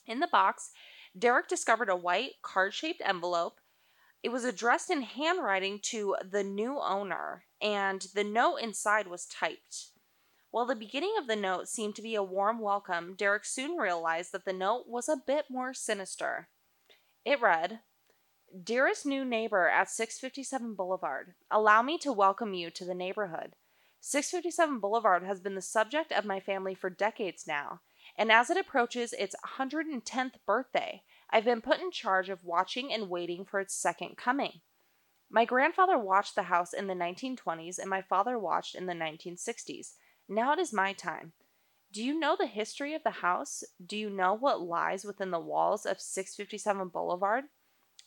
[0.07, 0.71] In the box,
[1.17, 3.59] Derek discovered a white card shaped envelope.
[4.23, 9.89] It was addressed in handwriting to the new owner, and the note inside was typed.
[10.49, 14.31] While the beginning of the note seemed to be a warm welcome, Derek soon realized
[14.31, 16.47] that the note was a bit more sinister.
[17.25, 17.81] It read,
[18.63, 23.55] Dearest new neighbor at 657 Boulevard, allow me to welcome you to the neighborhood.
[23.99, 27.81] 657 Boulevard has been the subject of my family for decades now,
[28.17, 33.09] and as it approaches its 110th birthday, I've been put in charge of watching and
[33.09, 34.61] waiting for its second coming.
[35.29, 39.93] My grandfather watched the house in the 1920s, and my father watched in the 1960s.
[40.29, 41.33] Now it is my time.
[41.91, 43.63] Do you know the history of the house?
[43.85, 47.45] Do you know what lies within the walls of 657 Boulevard?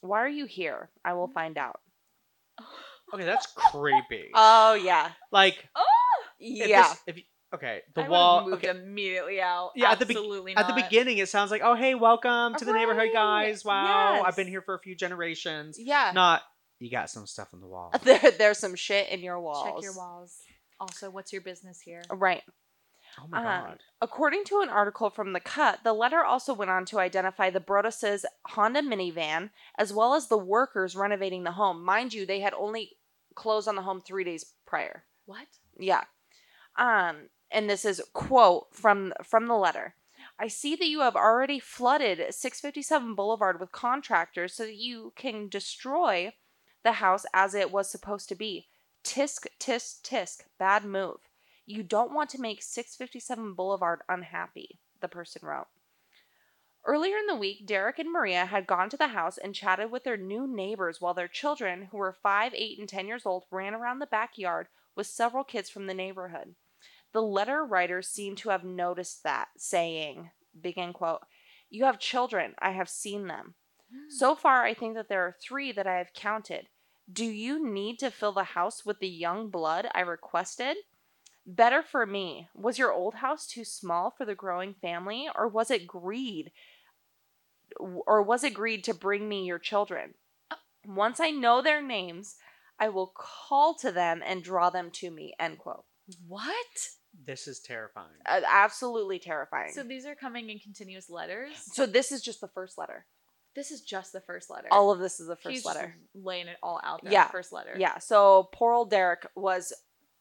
[0.00, 0.90] Why are you here?
[1.04, 1.80] I will find out.
[3.12, 4.30] Okay, that's creepy.
[4.34, 5.12] Oh, yeah.
[5.32, 6.88] like, Oh, if Yeah.
[6.88, 8.48] this- if okay, the I wall.
[8.48, 9.72] moved Okay, immediately out.
[9.76, 12.64] Yeah, at the be- absolutely at the beginning, it sounds like, oh, hey, welcome to
[12.64, 13.64] the neighborhood, guys.
[13.64, 14.24] Wow, Yes.
[14.26, 15.78] I've been here for a few generations.
[15.78, 16.12] Yeah.
[16.14, 16.42] Not,
[16.78, 17.92] you got some stuff on the wall.
[18.04, 19.64] There, there's some shit in your walls.
[19.66, 20.36] Check your walls.
[20.78, 22.02] Also, what's your business here?
[22.10, 22.42] Right.
[23.20, 23.78] Oh my Um, god.
[24.00, 27.60] According to an article from The Cut, the letter also went on to identify the
[27.60, 31.84] Broaddus's Honda minivan as well as the workers renovating the home.
[31.84, 32.92] Mind you, they had only
[33.34, 35.02] closed on the home three days prior.
[35.26, 35.46] What?
[35.78, 36.04] Yeah.
[36.78, 39.94] Um, and this is quote from from the letter.
[40.38, 45.48] I see that you have already flooded 657 Boulevard with contractors so that you can
[45.48, 46.32] destroy
[46.82, 48.68] the house as it was supposed to be.
[49.04, 50.42] Tisk, tisk, tisk.
[50.58, 51.28] Bad move.
[51.66, 55.68] You don't want to make 657 Boulevard unhappy, the person wrote.
[56.84, 60.04] Earlier in the week, Derek and Maria had gone to the house and chatted with
[60.04, 63.74] their new neighbors while their children, who were 5, 8, and 10 years old, ran
[63.74, 66.54] around the backyard with several kids from the neighborhood.
[67.12, 71.20] The letter writer seemed to have noticed that, saying, begin quote,
[71.68, 72.54] You have children.
[72.58, 73.54] I have seen them.
[73.92, 74.10] Hmm.
[74.10, 76.68] So far, I think that there are three that I have counted.
[77.12, 80.76] Do you need to fill the house with the young blood I requested?
[81.44, 82.48] Better for me.
[82.54, 86.52] Was your old house too small for the growing family, or was it greed?
[87.78, 90.14] Or was it greed to bring me your children?
[90.86, 92.36] Once I know their names,
[92.78, 95.34] I will call to them and draw them to me.
[95.38, 95.84] End quote.
[96.26, 96.90] What?
[97.26, 98.06] This is terrifying.
[98.26, 99.72] Uh, absolutely terrifying.
[99.72, 101.50] So these are coming in continuous letters.
[101.72, 103.06] So this is just the first letter.
[103.56, 104.68] This is just the first letter.
[104.70, 105.94] All of this is the first He's letter.
[106.14, 107.12] just laying it all out there.
[107.12, 107.26] Yeah.
[107.26, 107.74] the first letter.
[107.76, 107.98] Yeah.
[107.98, 109.72] So poor old Derek was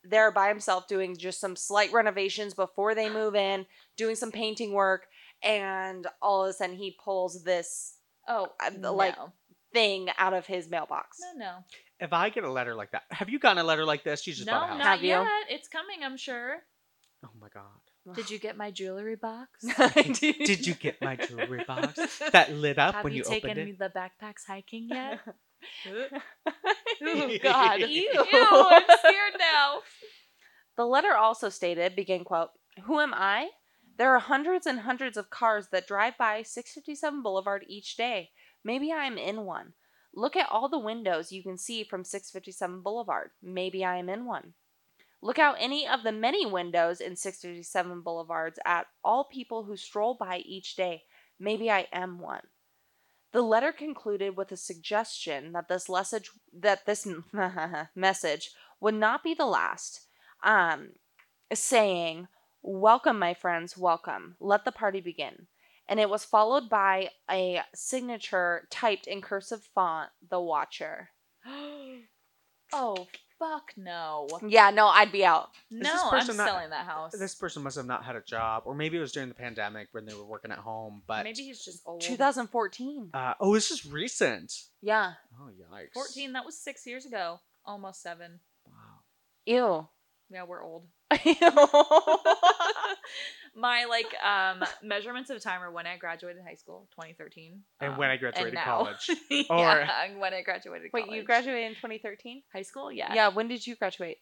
[0.04, 3.65] there by himself doing just some slight renovations before they move in,
[3.97, 5.06] doing some painting work,
[5.43, 7.95] and all of a sudden he pulls this
[8.28, 8.93] Oh, Uh, no.
[8.95, 9.15] like-
[9.73, 11.19] thing out of his mailbox.
[11.21, 11.58] no, no,
[11.99, 14.25] If I get a letter like that, have you gotten a letter like this?
[14.25, 14.78] You just no, bought a house.
[14.80, 15.28] not Have you?
[15.47, 16.63] It's coming, I'm sure.
[17.23, 18.15] Oh my god.
[18.15, 19.65] Did you get my jewelry box?
[20.19, 23.47] Did you get my jewelry box that lit up Have when you, opened it.
[23.47, 25.19] Have you, taken me the backpacks hiking yet?
[27.03, 27.79] oh God!
[27.82, 27.88] Ew.
[27.88, 29.79] Ew, I'm scared now.
[30.77, 32.51] The letter also stated, begin quote,
[32.86, 33.49] Who am I?
[33.97, 38.29] There are hundreds and hundreds of cars that drive by 657 Boulevard each day.
[38.63, 39.73] Maybe I am in one.
[40.15, 43.32] Look at all the windows you can see from 657 Boulevard.
[43.43, 44.53] Maybe I am in one.
[45.21, 50.15] Look out any of the many windows in 657 Boulevards at all people who stroll
[50.15, 51.03] by each day.
[51.39, 52.43] Maybe I am one.
[53.32, 57.08] The letter concluded with a suggestion that this message that this
[57.95, 60.08] message would not be the last
[60.43, 60.89] um,
[61.53, 62.27] saying,
[62.62, 64.36] Welcome, my friends, welcome.
[64.39, 65.47] Let the party begin.
[65.88, 71.10] And it was followed by a signature typed in cursive font, The Watcher.
[72.73, 73.08] oh,
[73.39, 74.28] Fuck no.
[74.45, 75.49] Yeah, no, I'd be out.
[75.71, 77.13] No, this I'm person not- selling that house.
[77.17, 79.88] This person must have not had a job, or maybe it was during the pandemic
[79.93, 81.02] when they were working at home.
[81.08, 82.02] But Maybe he's just old.
[82.02, 83.12] 2014.
[83.13, 84.54] uh, oh, this is recent.
[84.82, 85.13] Yeah.
[85.39, 85.93] Oh yikes!
[85.93, 87.39] 14, that was six years ago.
[87.65, 88.39] Almost seven.
[88.67, 88.73] Wow.
[89.45, 89.88] Ew.
[90.30, 90.86] Yeah, we're old.
[91.26, 91.34] Ew.
[93.56, 97.60] My like um measurements of time are when I graduated high school, 2013.
[97.82, 98.63] And um, when I graduated now.
[98.63, 99.10] college.
[99.30, 101.17] yeah, Or- and when I graduated Wait, college.
[101.17, 102.43] you graduated in 2013?
[102.54, 102.91] high school?
[102.91, 103.13] Yeah.
[103.13, 103.30] Yeah.
[103.30, 104.17] When did you graduate?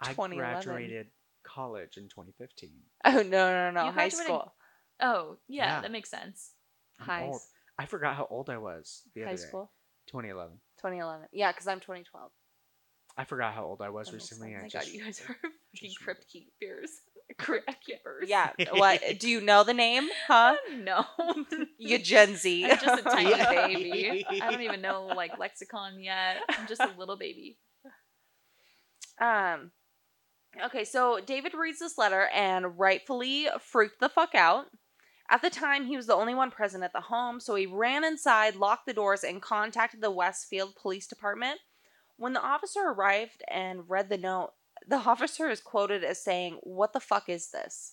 [0.00, 0.62] I 2011.
[0.64, 1.06] graduated
[1.44, 2.70] college in 2015.
[3.04, 4.52] Oh no, no, no, You high graduated- school.
[5.00, 5.80] Oh, yeah, Yeah.
[5.82, 6.50] that makes sense.
[6.98, 7.40] I'm High, old.
[7.78, 9.42] I forgot how old I was the high other day.
[9.42, 9.70] school.
[10.08, 10.54] 2011.
[10.78, 11.28] 2011.
[11.32, 12.32] Yeah, because I'm 2012.
[13.18, 14.54] I forgot how old I was That recently.
[14.54, 16.90] Oh I my just, god, you guys are fucking just crypt keepers.
[17.36, 18.28] Crypt keepers.
[18.28, 18.52] Yeah.
[18.72, 19.02] What?
[19.18, 20.08] Do you know the name?
[20.26, 20.54] Huh?
[20.78, 21.04] No.
[21.76, 22.64] You Gen Z.
[22.70, 24.24] I'm just a tiny baby.
[24.30, 26.38] I don't even know like lexicon yet.
[26.48, 27.58] I'm just a little baby.
[29.20, 29.72] Um.
[30.64, 34.66] Okay, so David reads this letter and rightfully freaked the fuck out.
[35.30, 38.02] At the time, he was the only one present at the home, so he ran
[38.02, 41.58] inside, locked the doors, and contacted the Westfield Police Department.
[42.18, 44.52] When the officer arrived and read the note,
[44.86, 47.92] the officer is quoted as saying, What the fuck is this?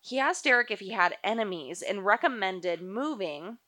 [0.00, 3.58] He asked Derek if he had enemies and recommended moving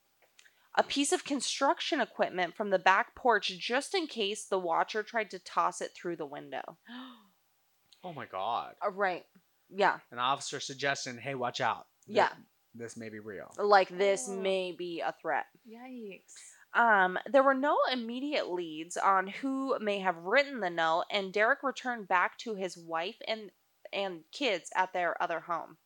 [0.77, 5.31] a piece of construction equipment from the back porch just in case the watcher tried
[5.31, 6.77] to toss it through the window.
[8.05, 8.75] oh my god!
[8.85, 9.25] Uh, right.
[9.71, 9.99] Yeah.
[10.11, 11.87] An officer suggesting, "Hey, watch out.
[12.07, 12.31] Th- Yeah.
[12.75, 14.37] this may be real." Like this Oh.
[14.37, 15.47] may be a threat.
[15.69, 16.35] Yikes.
[16.75, 21.63] Um, there were no immediate leads on who may have written the note, and Derek
[21.63, 23.51] returned back to his wife and
[23.93, 25.77] and kids at their other home.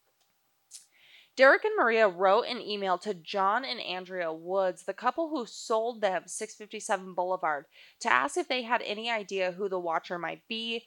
[1.36, 6.00] Derek and Maria wrote an email to John and Andrea Woods, the couple who sold
[6.00, 7.66] them 657 Boulevard,
[8.00, 10.86] to ask if they had any idea who the watcher might be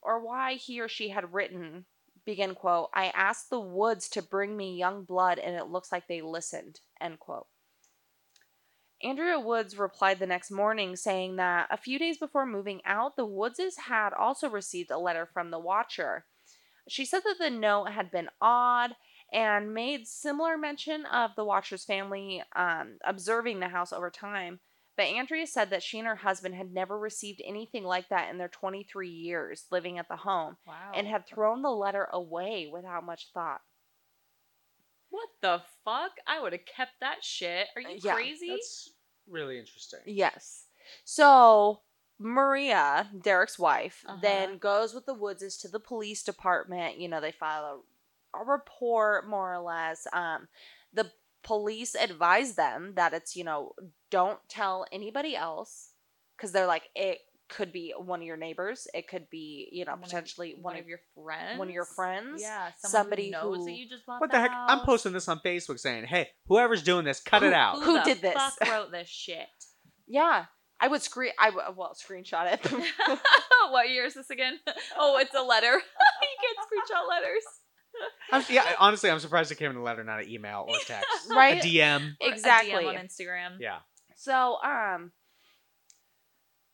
[0.00, 1.84] or why he or she had written,
[2.24, 6.08] begin quote, I asked the Woods to bring me young blood and it looks like
[6.08, 7.46] they listened, end quote.
[9.02, 13.26] Andrea Woods replied the next morning saying that a few days before moving out, the
[13.26, 16.24] Woodses had also received a letter from the Watcher.
[16.88, 18.92] She said that the note had been odd
[19.32, 24.60] and made similar mention of the Watcher's family um, observing the house over time.
[24.96, 28.36] But Andrea said that she and her husband had never received anything like that in
[28.36, 30.92] their 23 years living at the home Wow.
[30.94, 33.62] and had thrown the letter away without much thought.
[35.12, 36.12] What the fuck?
[36.26, 37.68] I would have kept that shit.
[37.76, 38.48] Are you Yeah, crazy?
[38.48, 38.90] That's
[39.28, 40.00] really interesting.
[40.06, 40.64] Yes.
[41.04, 41.82] So
[42.18, 44.18] Maria, Derek's wife, Uh-huh.
[44.22, 46.98] then goes with the Woodses to the police department.
[46.98, 47.84] You know, they file
[48.34, 50.06] a, a report, more or less.
[50.12, 50.48] Um,
[50.92, 53.74] the police advise them that it's, you know,
[54.10, 55.90] don't tell anybody else
[56.36, 57.18] because they're like, it
[57.52, 58.88] could be one of your neighbors.
[58.92, 61.58] It could be, you know, One of- potentially one, one, of your friends.
[61.58, 62.42] one of your friends.
[62.42, 64.50] Yeah, someone somebody who knows who- that you just bought What the heck?
[64.52, 68.02] I'm posting this on Facebook saying, "Hey, whoever's doing this, cut it out." Who the
[68.04, 68.34] did this?
[68.34, 69.46] Fuck wrote this shit.
[70.06, 70.46] Yeah.
[70.80, 71.30] I would screen.
[71.38, 72.60] I w- well screenshot it.
[73.70, 74.58] what year is this again?
[74.98, 75.72] Oh, it's a letter.
[76.22, 77.42] you can't screenshot letters.
[78.32, 81.06] I'm, yeah, honestly, I'm surprised it came in a letter, not an email or text.
[81.30, 81.62] Right?
[81.62, 82.00] A DM.
[82.00, 82.86] Or a DM Exactly.
[82.86, 83.58] on Instagram.
[83.60, 83.78] Yeah.
[84.16, 85.12] So, um,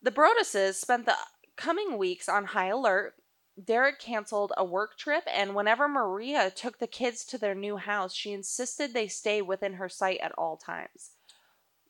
[0.02, 1.16] the Broadduses spent the
[1.56, 3.14] coming weeks on high alert.
[3.62, 8.14] Derek canceled a work trip, and whenever Maria took the kids to their new house,
[8.14, 11.10] she insisted they stay within her sight at all times.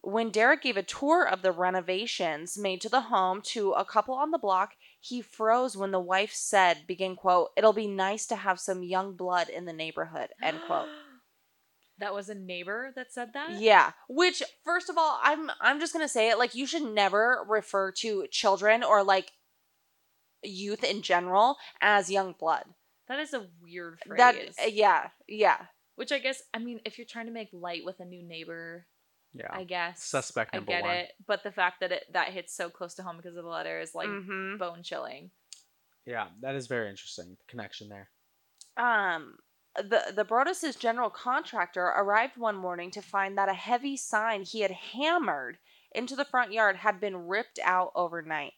[0.01, 4.14] When Derek gave a tour of the renovations made to the home to a couple
[4.14, 8.37] on the block, he froze when the wife said, begin quote, it'll be nice to
[8.37, 10.88] have some young blood in the neighborhood, end quote.
[11.98, 13.58] That was a neighbor that said that?
[13.61, 16.82] Yeah, which first of all, I'm I'm just going to say it like you should
[16.82, 19.32] never refer to children or like
[20.44, 22.64] youth in general as young blood.
[23.08, 24.18] That is a weird phrase.
[24.18, 25.58] That uh, yeah, yeah.
[25.96, 28.87] Which I guess, I mean, if you're trying to make light with a new neighbor,
[29.32, 29.48] Yeah.
[29.50, 30.04] I guess.
[30.04, 30.96] Suspect number I get one.
[30.96, 31.12] it.
[31.26, 33.80] But the fact that it that hits so close to home because of the letter
[33.80, 34.58] is like Mhm.
[34.58, 35.32] bone chilling.
[36.06, 37.37] Yeah, that is very interesting.
[37.38, 38.08] The connection there.
[38.76, 39.38] Um
[39.83, 44.61] the the Broaddus' general contractor arrived one morning to find that a heavy sign he
[44.61, 45.59] had hammered
[45.93, 48.53] into the front yard had been ripped out overnight.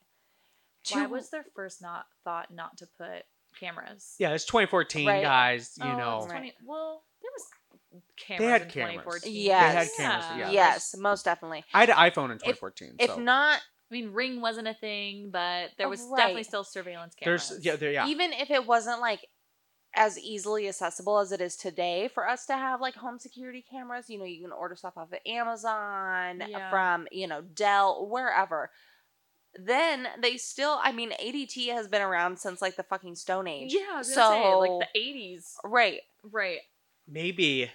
[0.93, 3.25] Why Two- was their first not thought not to put
[3.59, 4.15] cameras?
[4.19, 5.23] Yeah, it's 2014, Right.
[5.23, 5.77] guys.
[5.81, 8.95] You Oh, know, 20 well, there was cameras They had in cameras.
[9.05, 9.33] 2014.
[9.35, 9.73] Yes.
[9.73, 10.51] They had cameras, yeah.
[10.51, 11.65] yes, most definitely.
[11.75, 12.97] I had an iPhone in 2014.
[12.99, 16.19] If so not I mean, Ring wasn't a thing, but there Oh, was right.
[16.19, 17.49] definitely still surveillance cameras.
[17.49, 18.07] there's yeah, there yeah.
[18.07, 19.27] even if it wasn't like
[19.95, 24.09] as easily accessible as it is today for us to have like home security cameras
[24.09, 26.71] you know you can order stuff off of amazon Yeah.
[26.71, 28.71] from you know dell wherever
[29.55, 33.75] then they still I mean ADT has been around since like the fucking Stone Age.
[33.75, 35.55] Yeah, I was gonna say, So- like the 80s.
[35.65, 36.01] Right.
[36.23, 36.61] Right.
[37.09, 37.69] Maybe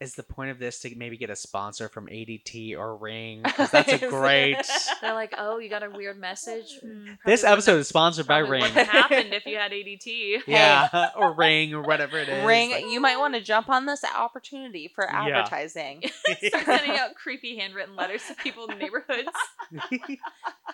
[0.00, 3.42] is the point of this to maybe get a sponsor from ADT or Ring?
[3.44, 4.56] 'Cause that's a great.
[5.00, 6.78] They're like, oh, you got a weird message.
[6.82, 8.62] Hmm, this episode is sponsored by Ring.
[8.62, 10.42] Wouldn't happened if you had ADT.
[10.46, 12.44] Yeah, or Ring or whatever it is.
[12.44, 15.24] Ring, Like, you might want to jump on this opportunity for Yeah.
[15.38, 16.02] advertising.
[16.48, 19.28] Start sending out creepy handwritten letters to people in neighborhoods.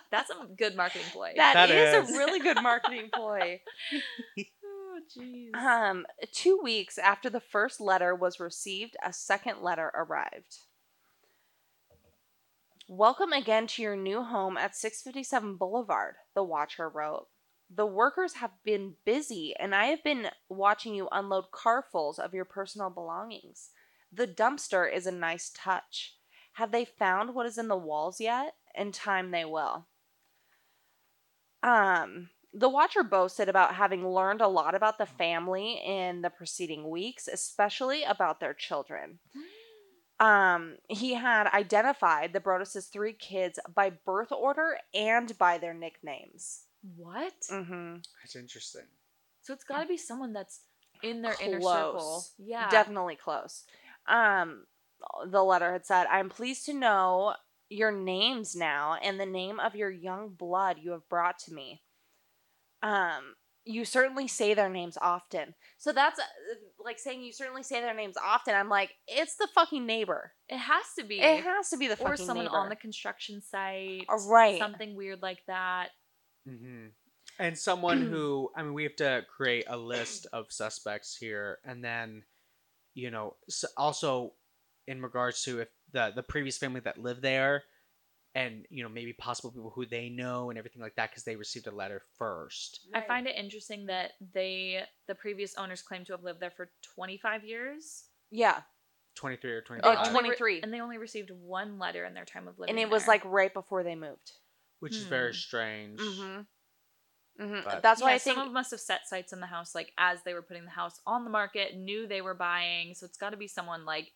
[0.09, 1.33] That's a good marketing ploy.
[1.37, 2.15] That That is, is.
[2.15, 3.61] a really good marketing ploy.
[5.09, 5.55] Jeez.
[5.55, 10.59] Um, two weeks after the first letter was received, a second letter arrived.
[12.87, 17.27] Welcome again to your new home at 657 Boulevard, the watcher wrote.
[17.73, 22.43] The workers have been busy, and I have been watching you unload carfuls of your
[22.43, 23.69] personal belongings.
[24.11, 26.17] The dumpster is a nice touch.
[26.53, 28.55] Have they found what is in the walls yet?
[28.75, 29.87] In time they will.
[31.63, 36.89] Um, the Watcher boasted about having learned a lot about the family in the preceding
[36.89, 39.19] weeks, especially about their children.
[40.19, 46.65] Um, he had identified the Broaddus' three kids by birth order and by their nicknames.
[46.95, 47.33] What?
[47.51, 47.95] Mm-hmm.
[48.21, 48.85] That's interesting.
[49.41, 50.61] So it's got to be someone that's
[51.01, 52.23] in their inner circle.
[52.37, 52.69] Yeah.
[52.69, 53.63] Definitely close.
[54.07, 54.65] Um,
[55.25, 57.35] the letter had said, I'm pleased to know
[57.69, 61.81] your names now and the name of your young blood you have brought to me.
[62.81, 65.53] Um, you certainly say their names often.
[65.77, 66.23] So that's uh,
[66.83, 68.55] like saying you certainly say their names often.
[68.55, 70.33] I'm like, it's the fucking neighbor.
[70.49, 71.21] It has to be.
[71.21, 72.57] It has to be the or someone neighbor.
[72.57, 74.05] on the construction site.
[74.09, 74.59] Uh, right.
[74.59, 75.89] Something weird like that.
[76.47, 76.87] Mm-hmm.
[77.39, 81.83] And someone who, I mean, we have to create a list of suspects here, and
[81.83, 82.23] then,
[82.95, 83.35] you know,
[83.77, 84.33] also
[84.87, 87.63] in regards to if the the previous family that lived there,
[88.33, 91.35] and you know maybe possible people who they know and everything like that because they
[91.35, 92.87] received a letter first.
[92.93, 96.71] I find it interesting that they, the previous owners, claim to have lived there for
[96.95, 98.05] 25 years.
[98.31, 98.61] Yeah.
[99.15, 100.61] Twenty three or twenty Oh, They five, only re- 23.
[100.63, 103.15] and they only received one letter in their time of living And it was there.
[103.15, 104.31] like right before they moved.
[104.79, 105.35] which is very Hmm.
[105.37, 105.99] strange.
[105.99, 107.43] Mm-hmm.
[107.43, 107.79] Mm-hmm.
[107.81, 109.73] That's why yeah, I think some of them must have set sites in the house
[109.75, 112.93] like as they were putting the house on the market, knew they were buying.
[112.93, 114.11] So it's got to be someone like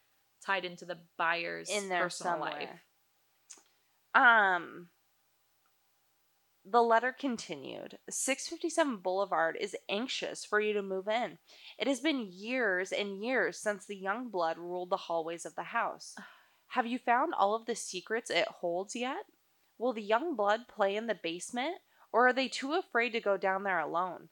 [0.45, 2.51] tied into the buyer's in there personal somewhere.
[2.51, 2.69] life.
[4.15, 4.87] Um,
[6.63, 11.37] the letter continued 657 Boulevard is anxious for you to move in.
[11.77, 15.63] It has been years and years since the young blood ruled the hallways of the
[15.63, 16.15] house.
[16.69, 19.25] Have you found all of the secrets it holds yet?
[19.77, 21.75] Will the young blood play in the basement,
[22.11, 24.29] or are they too afraid to go down there alone?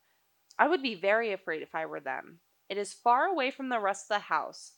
[0.57, 2.39] I would be very afraid if I were them.
[2.69, 4.71] It is far away from the rest of the house.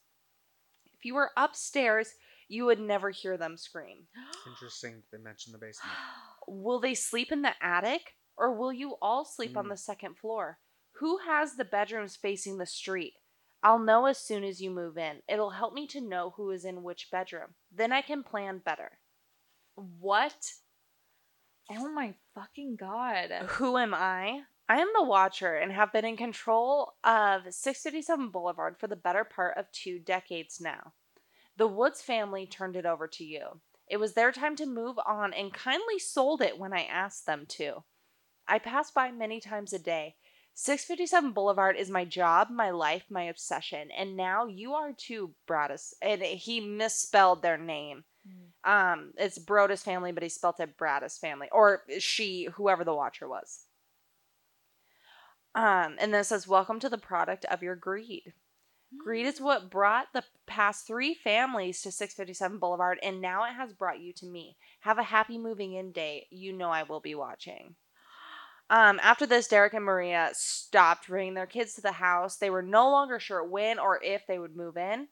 [0.94, 2.16] If you were upstairs,
[2.48, 4.08] you would never hear them scream.
[4.48, 5.04] Interesting.
[5.12, 5.94] They mentioned the basement.
[6.48, 9.70] Will they sleep in the attic or will you all sleep on Mm.
[9.70, 10.60] the second floor?
[11.00, 13.14] Who has the bedrooms facing the street?
[13.64, 15.18] I'll know as soon as you move in.
[15.28, 17.56] It'll help me to know who is in which bedroom.
[17.74, 19.00] Then I can plan better.
[19.76, 20.52] What?
[21.72, 23.32] Oh my fucking god.
[23.48, 24.42] Who am I?
[24.70, 29.24] I am the Watcher and have been in control of 657 Boulevard for the better
[29.24, 30.94] part of two decades now.
[31.58, 33.62] The Woods family turned it over to you.
[33.88, 37.46] It was their time to move on and kindly sold it when I asked them
[37.50, 37.84] to.
[38.48, 40.16] I pass by many times a day.
[40.56, 45.94] 657 Boulevard is my job, my life, my obsession, and now you are too, Bradis.
[46.02, 48.06] And he misspelled their name.
[48.64, 53.28] Um, it's Broaddus family, but he spelled it Bradis family, or she, whoever the Watcher
[53.28, 53.66] was.
[55.54, 58.34] Um, and then it says, "Welcome to the product of your greed."
[59.04, 63.74] Greed is what brought the past three families to 657 Boulevard, and now it has
[63.74, 64.58] brought you to me.
[64.82, 66.28] Have a happy moving in day.
[66.30, 67.76] You know I will be watching.
[68.70, 72.38] Um, after this, Derek and Maria stopped bringing their kids to the house.
[72.38, 75.08] They were no longer sure when or if they would move in.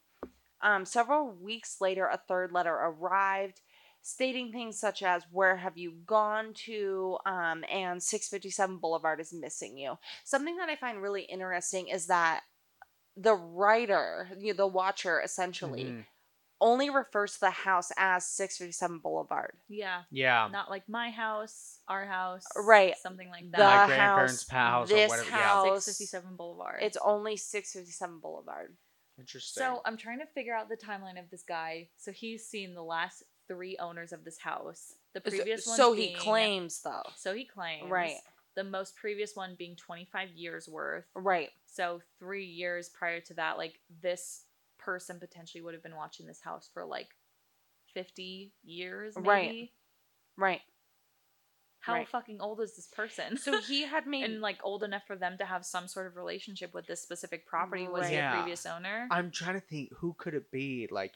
[0.60, 3.60] Um, several weeks later, a third letter arrived
[4.02, 7.18] stating things such as, Where have you gone to?
[7.26, 9.98] Um, and 657 Boulevard is missing you.
[10.24, 12.42] Something that I find really interesting is that
[13.16, 16.06] the writer, you know, the watcher essentially, Mhm.
[16.60, 19.58] only refers to the house as 657 Boulevard.
[19.68, 20.04] Yeah.
[20.10, 20.48] Yeah.
[20.50, 22.44] Not like my house, our house.
[22.56, 22.96] Right.
[22.98, 23.88] Something like The that.
[23.88, 25.36] My grandparents' house, house or this whatever, yeah.
[25.36, 26.82] house, 657 Boulevard.
[26.82, 28.76] It's only 657 Boulevard.
[29.18, 29.60] Interesting.
[29.60, 31.90] So I'm trying to figure out the timeline of this guy.
[31.98, 34.94] So he's seen the last three owners of this house.
[35.12, 35.76] The previous so, one.
[35.76, 37.02] so he claims, though.
[37.16, 37.88] So he claims.
[37.90, 38.16] Right.
[38.56, 41.04] The most previous one being 25 years worth.
[41.14, 41.50] Right.
[41.66, 44.44] So three years prior to that, like this
[44.78, 47.08] person potentially would have been watching this house for like
[47.94, 49.28] 50 years, maybe.
[49.28, 49.70] Right.
[50.36, 50.60] Right.
[51.80, 52.08] how Right.
[52.08, 53.36] fucking old is this person?
[53.36, 56.16] So he had made and like old enough for them to have some sort of
[56.16, 58.10] relationship with this specific property was Right.
[58.10, 58.32] the Yeah.
[58.32, 59.06] previous owner.
[59.10, 60.88] I'm trying to think who could it be?
[60.90, 61.12] Like,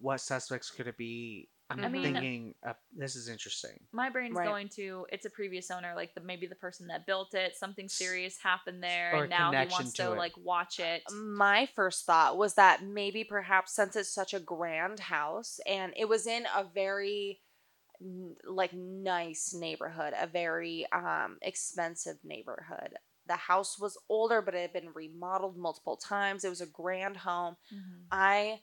[0.00, 1.48] what suspects could it be?
[1.78, 3.78] I'm I mean- thinking uh, this is interesting.
[3.92, 4.46] My brain's Right.
[4.48, 7.56] going to it's a previous owner, like the maybe the person that built it.
[7.56, 10.18] Something serious happened there, Or and now he connection wants to to it.
[10.18, 11.02] like watch it.
[11.12, 16.08] my first thought was that maybe perhaps since it's such a grand house and it
[16.08, 17.40] was in a very
[18.44, 22.94] like nice neighborhood a very um expensive neighborhood
[23.26, 27.16] the house was older but it had been remodeled multiple times it was a grand
[27.18, 28.02] home Mhm.
[28.10, 28.60] i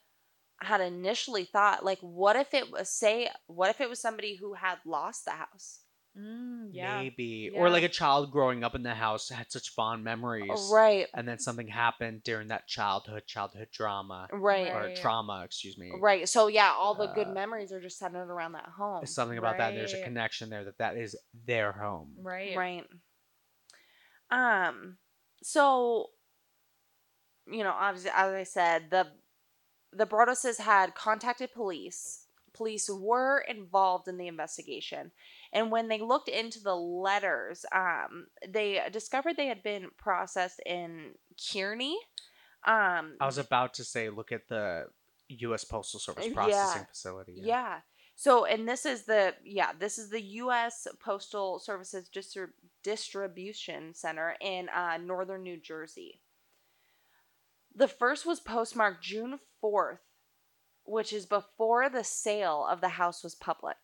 [0.61, 4.53] had initially thought like what if it was say what if it was somebody who
[4.53, 5.79] had lost the house
[6.17, 6.99] Mm, yeah.
[7.03, 7.49] Maybe.
[7.53, 7.57] Yeah.
[7.61, 10.69] Or like a child growing up in the house had such fond memories.
[10.69, 14.27] right And then something happened during that childhood, childhood drama.
[14.29, 14.95] right Or Right.
[14.97, 15.89] trauma, excuse me.
[16.01, 19.37] right so yeah all the good Uh, memories are just centered around that home Something
[19.37, 19.73] about that.
[19.73, 22.13] There's a connection there that that is their home.
[22.19, 22.57] Right.
[22.57, 22.85] Right.
[24.29, 24.97] Um
[25.43, 26.07] so
[27.47, 29.07] you know, obviously as I said, the
[29.93, 32.27] the Broadduses had contacted police.
[32.53, 35.11] Police were involved in the investigation.
[35.53, 41.11] And when they looked into the letters, um, they discovered they had been processed in
[41.51, 41.97] Kearney.
[42.65, 44.85] Um, I was about to say, look at the
[45.29, 45.63] U.S.
[45.63, 46.33] Postal Service Yeah.
[46.33, 47.39] processing facility.
[47.43, 47.79] Yeah.
[48.15, 50.87] So, and this is the yeah, this is the U.S.
[50.99, 52.51] Postal Services Distri-
[52.83, 56.21] Distribution Center in uh, northern New Jersey.
[57.73, 60.01] The first was postmarked June fourth,
[60.83, 63.77] which is before the sale of the house was public.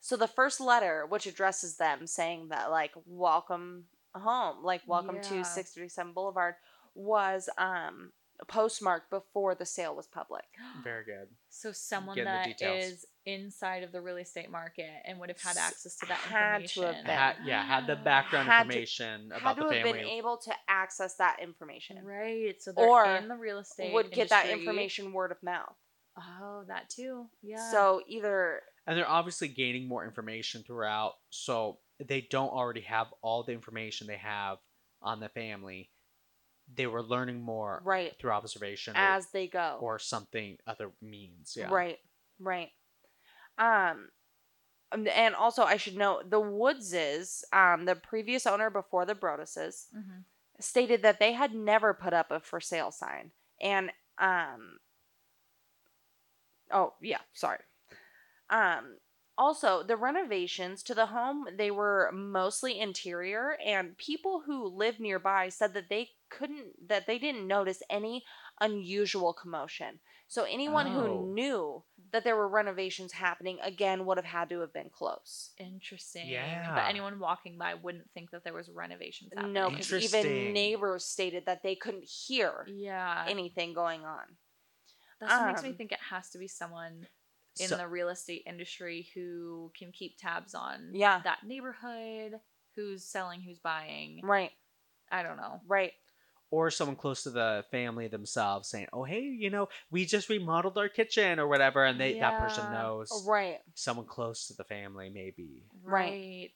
[0.00, 5.22] So the first letter, which addresses them, saying that like "Welcome home," like "Welcome Yeah.
[5.22, 6.56] to six thirty seven Boulevard,"
[6.94, 8.12] was um
[8.48, 10.44] postmarked before the sale was public.
[10.84, 11.28] Very good.
[11.48, 12.92] So someone Getting the that details.
[12.92, 16.58] is inside of the real estate market and would have had access to that had
[16.58, 16.94] to information.
[16.94, 17.16] have been.
[17.16, 19.98] Had, yeah, had the background Had to- information had about to the have family.
[20.00, 22.60] been able to access that information Right.
[22.62, 23.92] So they're Or in the real estate.
[23.92, 25.74] would get that information word of mouth
[26.18, 27.26] Oh, that too.
[27.42, 27.70] Yeah.
[27.70, 33.42] so either and they're obviously gaining more information throughout, so they don't already have all
[33.42, 34.58] the information they have
[35.02, 35.90] on the family.
[36.74, 41.54] They were learning more right through observation or, as they go or something other means.
[41.56, 41.68] Yeah.
[41.70, 41.98] right
[42.40, 42.70] right
[43.58, 44.10] um
[44.92, 49.86] and- and also i should note the woodses um the previous owner before the broadduses
[49.96, 50.24] Mhm.
[50.60, 54.78] stated that they had never put up a for sale sign and um
[56.72, 57.58] oh yeah sorry
[58.50, 58.98] um
[59.38, 65.48] also the renovations to the home they were mostly interior and people who lived nearby
[65.48, 68.24] said that they couldn't that they didn't notice any
[68.60, 69.98] unusual commotion
[70.28, 70.90] so anyone Oh.
[70.90, 75.52] who knew that there were renovations happening again would have had to have been close
[75.58, 76.28] Interesting.
[76.28, 76.74] Yeah.
[76.74, 79.52] But anyone walking by wouldn't think that there was renovations happening.
[79.52, 83.24] no because even neighbors stated that they couldn't hear Yeah.
[83.28, 84.24] anything going on
[85.20, 87.06] That's what makes me um, think it has to be someone
[87.60, 91.20] in So- the real estate industry who can keep tabs on Yeah.
[91.24, 92.40] that neighborhood,
[92.74, 94.20] who's selling, who's buying.
[94.22, 94.52] right
[95.10, 95.60] I don't know.
[95.66, 95.92] right
[96.50, 100.78] or someone close to the family themselves saying, "Oh, hey, you know, we just remodeled
[100.78, 105.10] our kitchen or whatever," and they that person knows right someone close to the family,
[105.10, 105.64] maybe.
[105.84, 106.18] Right.
[106.24, 106.52] Right.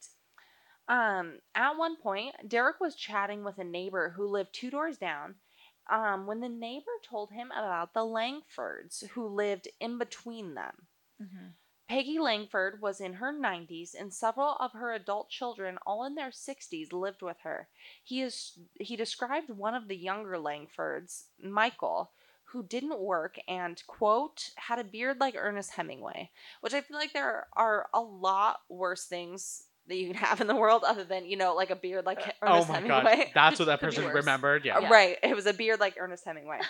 [0.88, 5.41] Um, at one point, Derek was chatting with a neighbor who lived two doors down.
[5.88, 10.88] Um, when the neighbor told him about the Langfords who lived in between them.
[11.18, 11.55] Mhm.
[11.91, 16.30] Peggy Langford was in her 90s, and several of her adult children, all in their
[16.30, 17.66] 60s, lived with her.
[18.05, 22.12] He is he described one of the younger Langfords, Michael,
[22.45, 26.30] who didn't work and quote had a beard like Ernest Hemingway,
[26.61, 30.47] which I feel like there are a lot worse things that you can have in
[30.47, 33.16] the world other than you know like a beard like Ernest oh my Hemingway.
[33.16, 34.64] god, that's what that person remembered.
[34.64, 34.78] Yeah.
[34.78, 36.61] Uh, Right, it was a beard like Ernest Hemingway.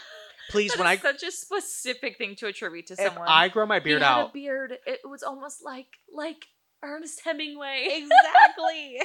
[0.51, 3.29] Please, That when I such a specific thing to attribute to if someone.
[3.29, 4.79] I grow my beard he had out, a beard.
[4.87, 6.47] It was almost like like
[6.83, 7.89] Ernest Hemingway.
[8.03, 9.01] exactly.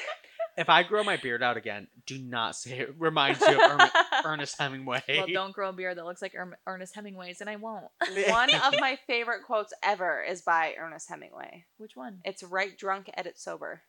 [0.58, 3.90] if I grow my beard out again, do not say it reminds you of Erm-
[4.26, 5.04] Ernest Hemingway.
[5.10, 7.86] well, don't grow a beard that looks like Erm- Ernest Hemingway's, and I won't.
[8.30, 11.66] One of my favorite quotes ever is by Ernest Hemingway.
[11.78, 12.20] Which one?
[12.24, 13.82] It's "Write drunk, edit sober."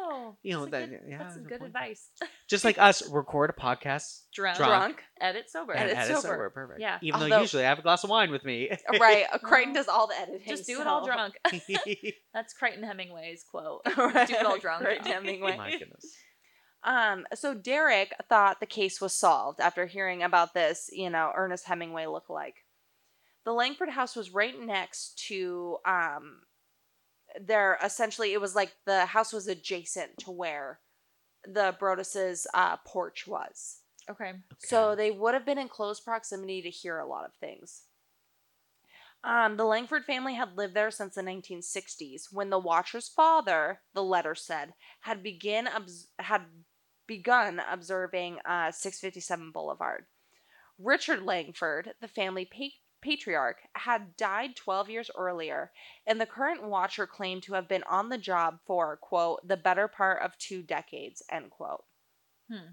[0.00, 2.08] Oh, You know, that's that- good, yeah, that's some good good advice.
[2.48, 4.70] Just like us, record a podcast Drunk, Drunk.
[4.70, 5.72] Drunk, edit sober.
[5.72, 6.28] and Edit edit sober.
[6.28, 6.50] sober.
[6.50, 6.80] Perfect.
[6.80, 6.98] Yeah.
[7.02, 8.70] Even though usually I have a glass of wine with me.
[9.00, 9.26] right?
[9.42, 10.46] Crichton does all the editing.
[10.46, 11.34] Just do it all drunk.
[12.34, 13.82] That's Crichton Hemingway's quote.
[13.96, 14.28] right.
[14.28, 14.82] Do it all drunk.
[14.84, 15.56] Crichton Hemingway.
[15.56, 16.06] My goodness.
[16.84, 21.66] Um, so Derek thought the case was solved after hearing about this, you know, Ernest
[21.66, 22.54] Hemingway lookalike.
[23.44, 26.40] The Langford house was right next to um
[27.40, 30.80] they're essentially it was like the house was adjacent to where
[31.44, 33.78] the Broaddus's uh, porch was.
[34.10, 34.32] Okay.
[34.58, 37.82] So they would have been in close proximity to hear a lot of things.
[39.24, 44.02] Um, the Langford family had lived there since the 1960s, when the Watcher's father, the
[44.02, 46.42] letter said, had begin obs- had
[47.06, 50.04] begun observing uh, 657 Boulevard.
[50.78, 55.70] Richard Langford, the family pa- patriarch, had died 12 years earlier,
[56.06, 59.88] and the current Watcher claimed to have been on the job for quote the better
[59.88, 61.84] part of two decades end quote.
[62.50, 62.72] Hmm.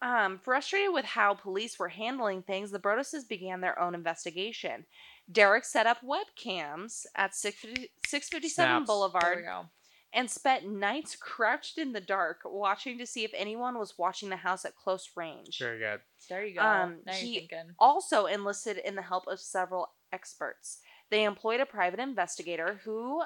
[0.00, 4.86] Um, frustrated with how police were handling things, the Broadduses began their own investigation.
[5.30, 8.56] Derek set up webcams at 650 657 Snaps.
[8.56, 9.66] There we Boulevard go.
[10.12, 14.36] And spent nights crouched in the dark watching to see if anyone was watching the
[14.36, 15.58] house at close range.
[15.58, 16.00] Very good.
[16.28, 16.60] There you go.
[16.62, 17.74] Um, now he- you're thinking.
[17.78, 20.80] Also enlisted in the help of several experts.
[21.10, 23.22] They employed a private investigator who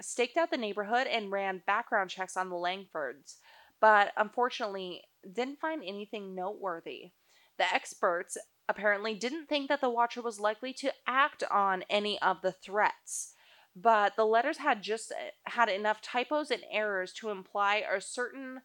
[0.00, 3.36] staked out the neighborhood and ran background checks on the Langfords,
[3.80, 7.12] but unfortunately didn't find anything noteworthy.
[7.56, 8.36] The experts
[8.68, 13.32] apparently didn't think that the Watcher was likely to act on any of the threats,
[13.76, 15.12] but the letters had just
[15.44, 18.60] had enough typos and errors to imply a certain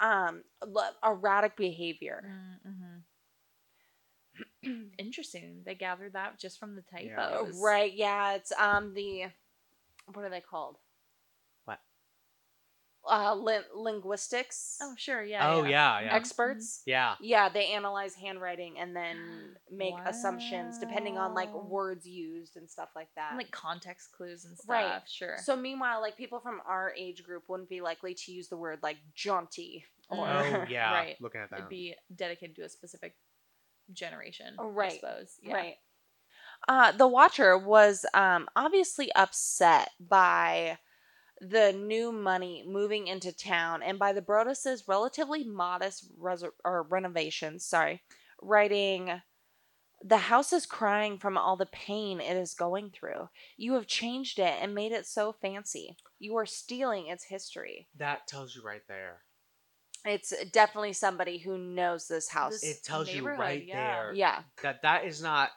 [0.00, 0.42] um,
[1.04, 2.22] erratic behavior.
[2.66, 2.98] Mm-hmm.
[4.98, 5.62] Interesting.
[5.64, 7.16] They gathered that just from the Yeah.
[7.16, 7.56] typos.
[7.60, 9.24] Right, yeah, it's um the
[10.12, 10.78] what are they called?
[13.02, 13.12] What?
[13.14, 15.22] Uh lin- linguistics Oh, sure.
[15.22, 15.50] Yeah.
[15.52, 16.82] oh yeah, yeah, experts.
[16.86, 17.14] yeah.
[17.20, 19.16] Yeah, they analyze handwriting and then
[19.70, 23.30] make assumptions depending on like words used and stuff like that.
[23.30, 24.68] And, like context clues and stuff.
[24.68, 25.02] Right.
[25.06, 25.36] Sure.
[25.42, 28.78] so meanwhile, like people from our age group wouldn't be likely to use the word
[28.82, 30.92] like jaunty or Oh yeah.
[30.92, 31.16] Right.
[31.20, 31.56] Looking at that.
[31.58, 33.14] It'd be dedicated to a specific
[33.92, 34.54] generation.
[34.58, 35.36] Oh, I suppose.
[35.42, 35.54] Yeah.
[35.54, 35.74] Right.
[36.68, 40.78] Uh, the Watcher was um, obviously upset by
[41.42, 47.66] the new money moving into town and by the Broaddus's relatively modest res- or renovations.
[47.66, 48.02] Sorry,
[48.40, 49.20] writing.
[50.04, 53.28] The house is crying from all the pain it is going through.
[53.56, 55.96] You have changed it and made it so fancy.
[56.18, 57.88] You are stealing its history.
[57.96, 59.22] that tells you right there.
[60.04, 62.60] It's definitely somebody who knows this house.
[62.60, 63.76] This- It tells you right yeah.
[64.02, 65.50] there yeah, that that is not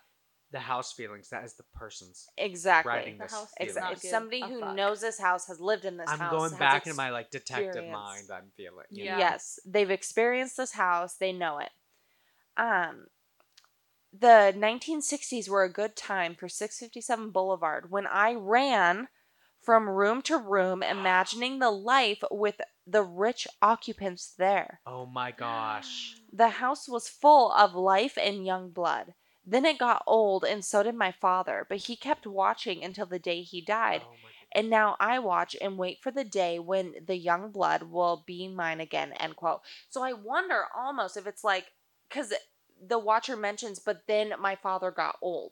[0.55, 1.29] the house feelings.
[1.29, 2.89] That is the person's exactly.
[2.91, 3.33] writing The this.
[3.33, 3.67] house feeling.
[3.73, 4.75] does not It's somebody a who fuck.
[4.75, 6.19] knows this house, has lived in this house.
[6.19, 6.31] I'm house.
[6.49, 8.29] going back in my like detective mind.
[8.33, 8.85] I'm feeling.
[8.89, 9.13] you Yeah.
[9.13, 9.19] know?
[9.19, 11.15] Yes, they've experienced this house.
[11.15, 11.69] They know it.
[12.57, 13.07] Um,
[14.17, 19.09] the 1960s were a good time for 657 Boulevard when I ran
[19.61, 24.79] from room to room, imagining the life with the rich occupants there.
[24.85, 26.15] Oh my gosh.
[26.35, 29.13] The house was full of life and young blood.
[29.45, 33.19] Then it got old, and so did my father, but he kept watching until the
[33.19, 34.01] day he died.
[34.03, 34.13] Oh
[34.51, 38.47] And now I watch and wait for the day when the young blood will be
[38.47, 39.13] mine again.
[39.13, 39.61] End quote.
[39.89, 41.65] So I wonder almost if it's like,
[42.09, 42.33] because
[42.85, 45.51] the watcher mentions, but then my father got old.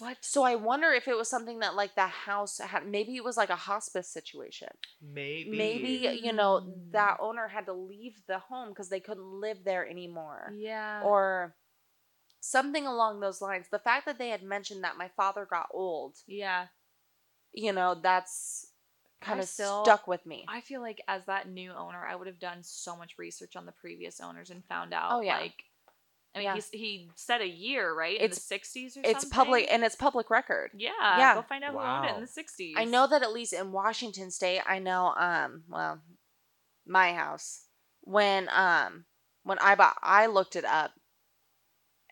[0.00, 0.18] What?
[0.22, 2.86] So I wonder if it was something that like the house had.
[2.86, 4.68] Maybe it was like a hospice situation.
[5.00, 5.56] Maybe.
[5.56, 7.24] Maybe you know that hmm.
[7.24, 11.02] owner had to leave the home because they couldn't live there anymore, Yeah.
[11.04, 11.54] or
[12.46, 13.66] something along those lines.
[13.70, 16.66] The fact that they had mentioned that my father got old, yeah.
[17.52, 18.66] you know, that's
[19.22, 20.44] kind I of still- stuck with me.
[20.48, 23.64] I feel like as that new owner, I would have done so much research on
[23.64, 25.12] the previous owners and found out.
[25.12, 25.38] Oh, yeah.
[25.38, 25.64] Like,
[26.34, 26.54] I mean, Yeah.
[26.56, 28.16] he's, he said a year, right?
[28.16, 29.30] It's- in the sixties or it's something.
[29.30, 30.72] public and it's public record.
[30.74, 30.90] Yeah.
[31.00, 31.34] Yeah.
[31.36, 32.14] Go find out who owned it Wow.
[32.16, 32.74] in the sixties.
[32.76, 36.00] I know that at least in Washington state, I know um well,
[36.86, 37.64] my house
[38.02, 39.04] when um
[39.44, 40.90] when I bought I looked it up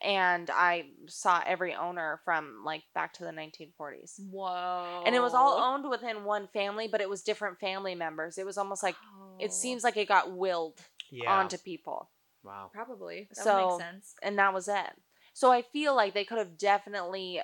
[0.02, 4.20] and I saw every owner from like back to the 1940s.
[4.30, 5.02] Whoa.
[5.06, 8.38] And it was all owned within one family, but it was different family members.
[8.38, 8.96] It was almost like
[9.38, 9.54] it Oh.
[9.54, 10.80] seems like it got willed
[11.10, 11.38] Yeah.
[11.38, 12.10] onto people.
[12.44, 12.70] wow.
[12.74, 14.14] probably that So- would make sense.
[14.20, 15.00] and that was it.
[15.32, 17.40] So I feel like they could have definitely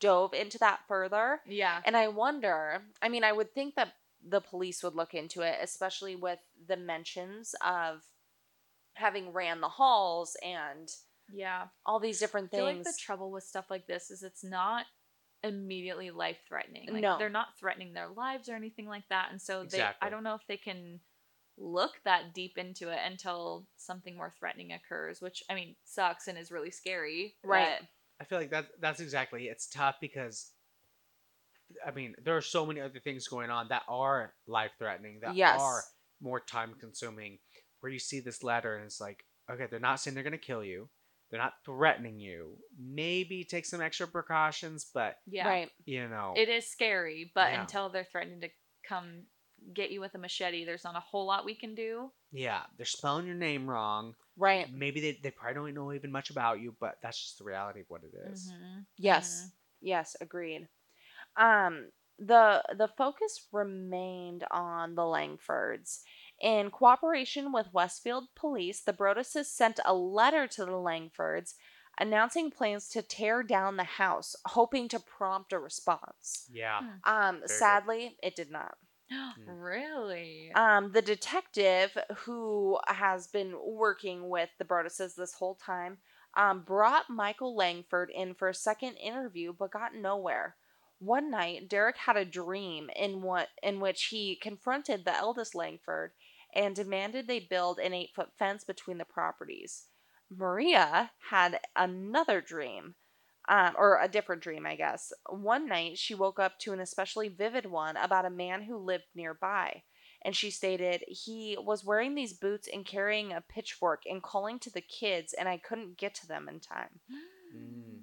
[0.00, 1.40] dove into that further.
[1.46, 1.80] Yeah.
[1.84, 5.58] And I wonder, I mean, I would think that the police would look into it,
[5.62, 8.02] especially with the mentions of
[8.94, 10.90] having ran the halls and
[11.32, 11.68] Yeah.
[11.84, 12.96] all these different I feel like things.
[12.96, 14.86] the trouble with stuff like this is it's not
[15.42, 16.88] immediately life threatening.
[16.92, 17.18] Like, No.
[17.18, 20.34] they're not threatening their lives or anything like that, and so they i don't know
[20.34, 21.00] if they can
[21.58, 26.36] look that deep into it until something more threatening occurs, which I mean sucks and
[26.38, 27.36] is really scary.
[27.44, 27.78] Right.
[27.80, 29.48] but- I feel like that that's exactly.
[29.48, 30.52] It's tough because
[31.84, 35.34] I mean, there are so many other things going on that are life threatening, that
[35.34, 35.60] Yes.
[35.60, 35.82] are
[36.20, 37.38] more time consuming.
[37.80, 40.64] Where you see this letter and it's like, okay, they're not saying they're gonna kill
[40.64, 40.88] you.
[41.30, 42.56] They're not threatening you.
[42.78, 45.48] Maybe take some extra precautions, but Yeah.
[45.48, 45.70] Right.
[45.84, 47.62] you know, It is scary, but Yeah.
[47.62, 48.50] until they're threatening to
[48.82, 49.26] come
[49.72, 52.12] get you with a machete, there's not a whole lot we can do.
[52.32, 54.14] yeah, they're spelling your name wrong.
[54.36, 54.70] Right.
[54.70, 57.80] Maybe they, they probably don't know even much about you, but that's just the reality
[57.80, 58.52] of what it is.
[58.52, 58.86] Mhm.
[58.98, 59.50] Yes.
[59.80, 60.68] Yes, agreed.
[61.36, 66.02] Um the the focus remained on the Langfords.
[66.40, 71.54] In cooperation with Westfield Police, the Broadduses sent a letter to the Langfords
[71.98, 76.46] announcing plans to tear down the house, hoping to prompt a response.
[76.52, 76.80] Yeah.
[77.04, 77.50] Um good.
[77.50, 78.76] sadly, it did not.
[79.46, 80.50] really?
[80.54, 85.98] Um, the detective who has been working with the Broadduses this whole time
[86.36, 90.56] um, brought Michael Langford in for a second interview, but got nowhere.
[90.98, 96.12] One night, Derek had a dream in what in which he confronted the eldest Langford
[96.56, 99.84] and demanded they build an eight foot fence between the properties.
[100.34, 102.94] Maria had another dream,
[103.48, 105.12] um, or a different dream, I guess.
[105.28, 109.04] One night, she woke up to an especially vivid one about a man who lived
[109.14, 109.82] nearby.
[110.24, 114.70] And she stated, He was wearing these boots and carrying a pitchfork and calling to
[114.70, 117.00] the kids, and I couldn't get to them in time.
[117.54, 117.95] Mm.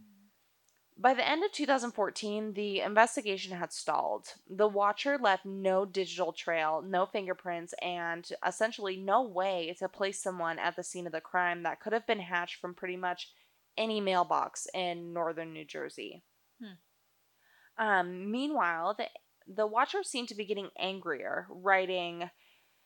[1.04, 4.36] By the end of 2014, the investigation had stalled.
[4.50, 10.60] The Watcher left no digital trail, no fingerprints, and essentially no way to place someone
[10.60, 13.34] at the scene of the crime that could have been hatched from pretty much
[13.78, 16.24] any mailbox in northern New Jersey.
[16.62, 17.84] Hmm.
[17.86, 19.08] Um, meanwhile, the,
[19.46, 22.30] the Watcher seemed to be getting angrier, writing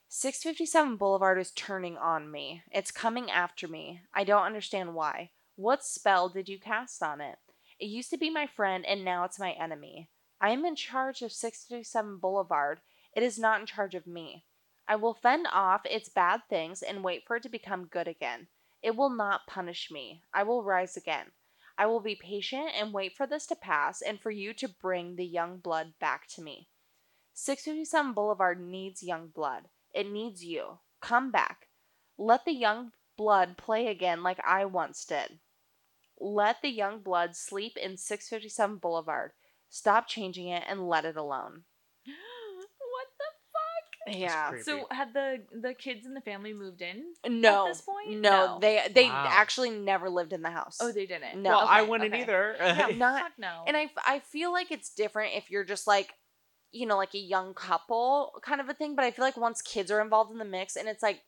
[0.07, 2.63] 657 Boulevard is turning on me.
[2.71, 4.01] It's coming after me.
[4.11, 5.29] I don't understand why.
[5.55, 7.37] What spell did you cast on it?
[7.79, 10.09] It used to be my friend, and now it's my enemy.
[10.41, 12.81] I am in charge of 657 Boulevard.
[13.15, 14.45] It is not in charge of me.
[14.87, 18.47] I will fend off its bad things and wait for it to become good again.
[18.81, 20.23] It will not punish me.
[20.33, 21.31] I will rise again.
[21.77, 25.15] I will be patient and wait for this to pass and for you to bring
[25.15, 26.69] the young blood back to me.
[27.33, 29.69] 657 Boulevard needs young blood.
[29.93, 30.79] It needs you.
[31.01, 31.67] Come back.
[32.17, 35.39] Let the young blood play again like I once did.
[36.19, 39.31] Let the young blood sleep in 657 Boulevard.
[39.69, 41.63] Stop changing it and let it alone.
[42.05, 44.15] what the fuck?
[44.17, 44.51] Yeah.
[44.63, 47.03] So had the the kids and the family moved in?
[47.27, 47.65] No.
[47.67, 48.21] At this point?
[48.21, 48.57] No, No.
[48.61, 49.25] they they Wow.
[49.29, 50.77] actually never lived in the house.
[50.81, 51.41] Oh, they didn't.
[51.43, 51.49] No.
[51.49, 52.21] well, I wouldn't okay.
[52.23, 52.55] either.
[52.59, 53.63] Yeah, not Fuck no.
[53.67, 56.13] and I I feel like it's different if you're just like
[56.71, 59.61] you know like a young couple kind of a thing, but I feel like once
[59.61, 61.21] kids are involved in the mix and it's like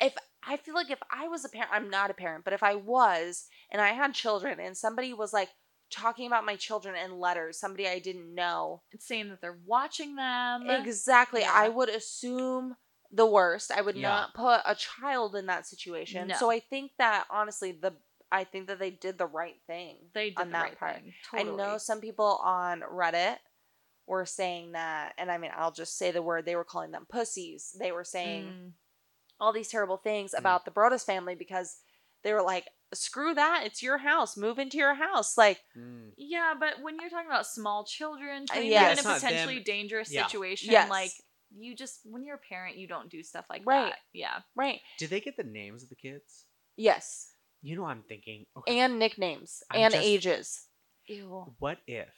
[0.00, 0.14] if
[0.46, 2.74] I feel like if I was a parent, I'm not a parent, but if I
[2.74, 5.50] was and I had children and somebody was like
[5.90, 10.16] talking about my children in letters, somebody I didn't know, it's saying that they're watching
[10.16, 10.68] them.
[10.68, 11.52] exactly, Yeah.
[11.54, 12.76] I would assume
[13.10, 13.70] the worst.
[13.70, 14.08] I would Yeah.
[14.08, 16.28] not put a child in that situation.
[16.28, 16.36] No.
[16.36, 17.92] So I think that honestly the
[18.34, 19.98] I think that they did the right thing.
[20.14, 20.94] They did on the that right part.
[20.94, 21.12] thing.
[21.34, 23.36] I know some people on Reddit
[24.06, 27.06] were saying that, and I mean, I'll just say the word, they were calling them
[27.10, 27.76] pussies.
[27.78, 28.72] They were saying Mm.
[29.40, 30.38] All these terrible things Mm.
[30.38, 31.78] about the Broaddus family because
[32.22, 35.36] they were like, screw that, it's your house, move into your house.
[35.38, 36.12] Like, Mm.
[36.16, 38.94] Yeah, but when you're talking about small children, putting yeah.
[38.94, 39.64] them in a potentially them.
[39.64, 40.26] dangerous Yeah.
[40.26, 40.88] situation, Yes.
[40.90, 41.10] like
[41.54, 43.90] you just when you're a parent, you don't do stuff like Right.
[43.90, 43.98] that.
[44.12, 44.42] Yeah.
[44.54, 44.80] right.
[44.98, 46.46] Do they get the names of the kids?
[46.76, 47.34] Yes.
[47.60, 48.46] You know, I'm thinking.
[48.56, 50.68] Okay, And nicknames I'm and just- ages.
[51.06, 51.54] Ew.
[51.58, 52.08] what if?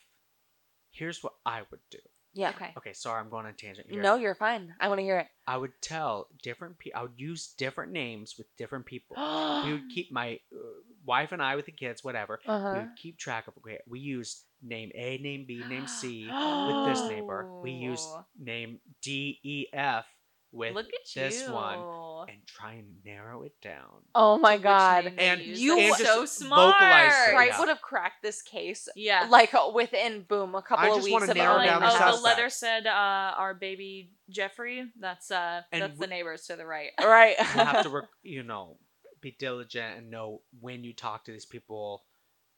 [0.91, 1.99] Here's what I would do.
[2.35, 2.51] Yeah.
[2.51, 2.73] Okay.
[2.77, 4.03] Okay, sorry, I'm going on a tangent here.
[4.03, 4.75] No, you're fine.
[4.81, 5.29] I want to hear it.
[5.47, 6.99] I would tell different people.
[6.99, 9.17] I would use different names with different people.
[9.63, 10.59] we would keep my uh,
[11.05, 12.41] wife and I with the kids, whatever.
[12.47, 12.75] We Uh-huh.
[12.75, 13.55] would keep track of.
[13.59, 16.29] Okay, we used name A, name B, name C
[16.67, 17.49] with this neighbor.
[17.63, 18.25] We used Oh.
[18.39, 20.07] name D, E, F
[20.55, 21.53] with Look at this you.
[21.53, 24.03] one, and try and narrow it down.
[24.15, 25.13] Oh my god.
[25.19, 26.81] And you and so smart.
[26.81, 27.59] Right yeah.
[27.59, 29.27] would have cracked this case Yeah.
[29.29, 32.07] like within boom a couple I of just weeks wanna narrow owning down the the
[32.07, 32.91] oh, the letter said uh,
[33.37, 34.85] our baby Jeffrey.
[34.99, 36.91] That's uh And that's the w- neighbors to the right.
[37.01, 37.37] Right.
[37.39, 38.09] you have to, work.
[38.23, 38.79] you know,
[39.21, 42.05] be diligent and know when you talk to these people,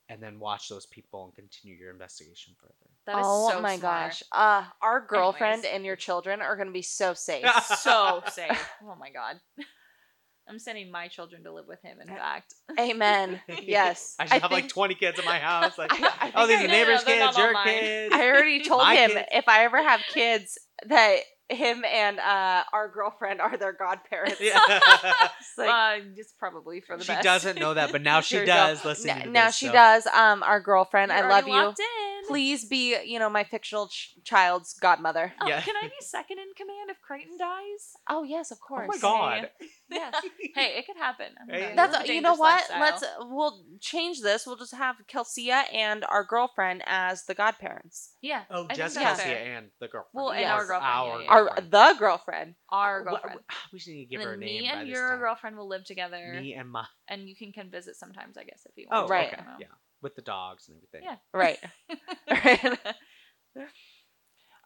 [0.09, 2.86] and then watch those people and continue your investigation further.
[3.07, 4.11] That is oh so my smart.
[4.11, 4.23] gosh.
[4.33, 5.75] Uh our girlfriend Anyways.
[5.77, 7.47] and your children are gonna be so safe.
[7.79, 8.71] so safe.
[8.83, 9.37] Oh my god.
[10.49, 11.99] I'm sending my children to live with him.
[12.01, 12.55] In fact.
[12.79, 13.41] Amen.
[13.63, 14.15] Yes.
[14.19, 15.77] I should have like 20 kids in my house.
[15.79, 18.15] Like, I- I oh, these I- are no, no, neighbors' they're kids, your kids.
[18.15, 19.29] I already told My him kids.
[19.33, 21.17] if I ever have kids that
[21.49, 24.41] him and uh our girlfriend are their godparents.
[24.41, 24.59] Yeah.
[25.41, 27.23] It's like, uh, it's probably for the she best.
[27.23, 28.53] doesn't know that, but now she There you go.
[28.55, 28.85] does.
[28.85, 30.07] Listen n- to now this, she so- does.
[30.09, 31.13] Um, our girlfriend.
[31.13, 31.55] You're I love you.
[31.69, 31.75] in.
[32.29, 35.33] please be, you know, my fictional ch- child's godmother.
[35.41, 35.61] Oh, Yeah.
[35.61, 37.93] Can I be second in command if Crichton dies?
[38.11, 38.89] Oh yes, of course.
[38.89, 39.03] Oh course.
[39.03, 39.51] my god.
[39.89, 40.11] Yeah.
[40.55, 41.27] hey, it could happen.
[41.41, 41.69] I don't Yeah, know.
[41.83, 42.55] yeah, That's a you know what?
[42.71, 42.81] lifestyle.
[42.81, 44.47] Let's we'll change this.
[44.47, 48.13] We'll just have Kelsia and our girlfriend as the godparents.
[48.21, 48.43] Yeah.
[48.51, 49.57] Oh, I just that's Kelsey fair.
[49.57, 50.11] and the girlfriend.
[50.15, 50.51] Well, and Yes.
[50.53, 50.93] our girlfriend.
[50.95, 51.31] Our yeah, yeah.
[51.31, 51.71] Our Girlfriend.
[51.71, 52.55] the girlfriend.
[52.71, 53.41] Our girlfriend.
[53.73, 54.63] we just need to give and her a name.
[54.63, 55.19] me by and this your time.
[55.21, 56.85] girlfriend will live together, Me and my.
[57.09, 58.97] and you can come visit sometimes, I guess, if you want.
[58.99, 59.11] Oh, want.
[59.11, 59.35] Right.
[59.39, 59.45] I.
[59.61, 59.67] Yeah,
[60.03, 61.03] with the dogs and everything.
[61.05, 61.17] Yeah.
[61.33, 61.59] Right.
[63.57, 63.67] Right.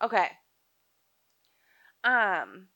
[0.03, 0.29] Okay.
[2.05, 2.69] Um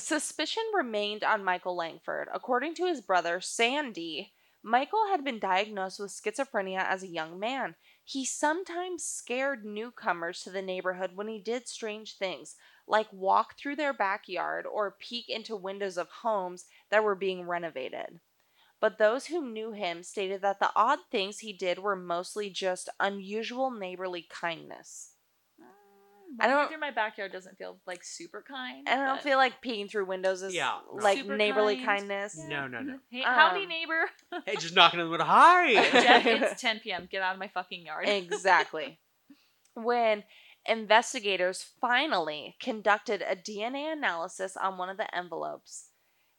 [0.00, 2.28] suspicion remained on Michael Langford.
[2.32, 4.32] According to his brother Sandy,
[4.62, 7.74] Michael had been diagnosed with schizophrenia as a young man.
[8.02, 13.76] He sometimes scared newcomers to the neighborhood when he did strange things, like walk through
[13.76, 18.20] their backyard or peek into windows of homes that were being renovated.
[18.80, 22.88] But those who knew him stated that the odd things he did were mostly just
[22.98, 25.13] unusual neighborly kindness.
[26.40, 26.68] I I don't- don't.
[26.68, 28.88] Through my backyard doesn't feel like super kind.
[28.88, 31.02] And I don't but- feel like peeking through windows is Yeah, no.
[31.02, 32.00] like Super neighborly kind.
[32.08, 32.38] kindness.
[32.48, 32.98] No, no, no.
[33.10, 34.10] Hey, howdy, Um, neighbor.
[34.46, 35.24] Hey, just knocking on the window.
[35.26, 35.74] Hi.
[35.92, 37.08] Jeff, it's 10 p.m.
[37.10, 38.08] Get out of my fucking yard.
[38.08, 38.98] exactly.
[39.74, 40.24] When
[40.66, 45.90] investigators finally conducted a DNA analysis on one of the envelopes,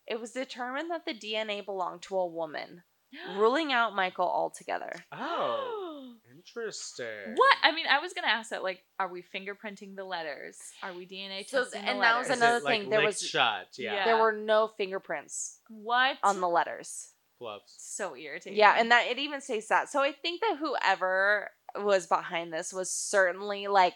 [0.08, 2.84] it was determined that the DNA belonged to a woman,
[3.36, 4.92] ruling out Michael altogether.
[5.12, 6.16] Oh,
[6.48, 7.34] interesting.
[7.36, 7.58] What?
[7.64, 8.64] I mean, I was gonna ask that.
[8.64, 10.58] Like, are we fingerprinting the letters?
[10.84, 12.38] Are we DNA So- testing and the that was letters?
[12.38, 13.68] Is another it, like, thing, there was- shut.
[13.78, 13.94] Yeah.
[13.96, 14.06] Yeah.
[14.06, 17.12] There were no fingerprints what on the letters.
[17.40, 17.74] Gloves.
[17.78, 18.58] So irritating.
[18.58, 19.90] Yeah, and that it even says that.
[19.90, 23.96] So I think that whoever was behind this was certainly like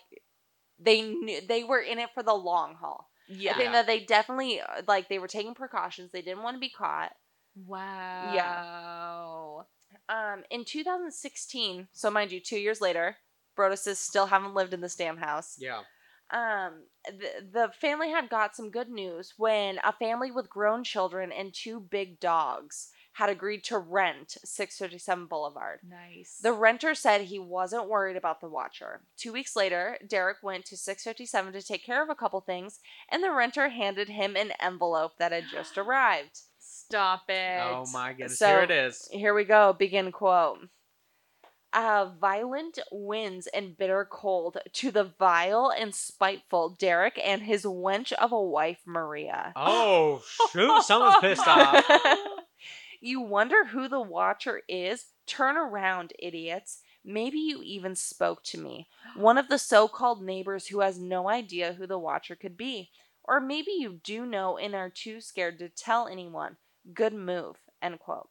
[0.78, 3.10] they knew they were in it for the long haul.
[3.30, 3.54] yeah.
[3.54, 6.12] I think that they definitely uh, like they were taking precautions.
[6.12, 7.14] They didn't want to be caught.
[7.56, 9.66] Wow.
[10.10, 13.18] Um, in 2016, so mind you, two years later,
[13.56, 15.56] Broadduses still haven't lived in this damn house.
[15.60, 15.82] Yeah.
[16.32, 21.32] Um, the, the family had got some good news when a family with grown children
[21.32, 25.80] and two big dogs had agreed to rent 637 Boulevard.
[25.88, 26.40] Nice.
[26.42, 29.02] The renter said he wasn't worried about the watcher.
[29.18, 32.80] Two weeks later, Derek went to 657 to take care of a couple things,
[33.12, 36.42] and the renter handed him an envelope that had just arrived.
[36.90, 37.62] Stop it.
[37.62, 38.40] Oh my goodness.
[38.40, 39.08] So- Here it is.
[39.12, 39.74] Here we go.
[39.74, 40.60] Begin quote.
[41.72, 48.12] Uh, violent winds and bitter cold to the vile and spiteful Derek and his wench
[48.14, 49.54] of a wife, Maria.
[49.56, 50.82] Oh shoot!
[50.82, 51.86] Someone's pissed off.
[53.02, 55.06] You wonder who the watcher is?
[55.26, 56.82] Turn around, idiots.
[57.06, 61.30] Maybe you even spoke to me, one of the so called neighbors who has no
[61.30, 62.90] idea who the watcher could be.
[63.24, 66.58] Or maybe you do know and are too scared to tell anyone.
[66.94, 67.58] Good move.
[67.82, 68.30] End quote.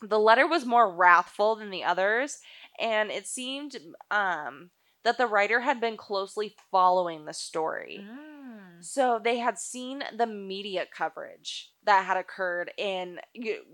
[0.00, 2.38] The letter was more wrathful than the others,
[2.78, 3.76] and it seemed
[4.10, 4.70] um,
[5.04, 8.04] that the writer had been closely following the story.
[8.08, 8.84] Mm.
[8.84, 13.18] So they had seen the media coverage that had occurred in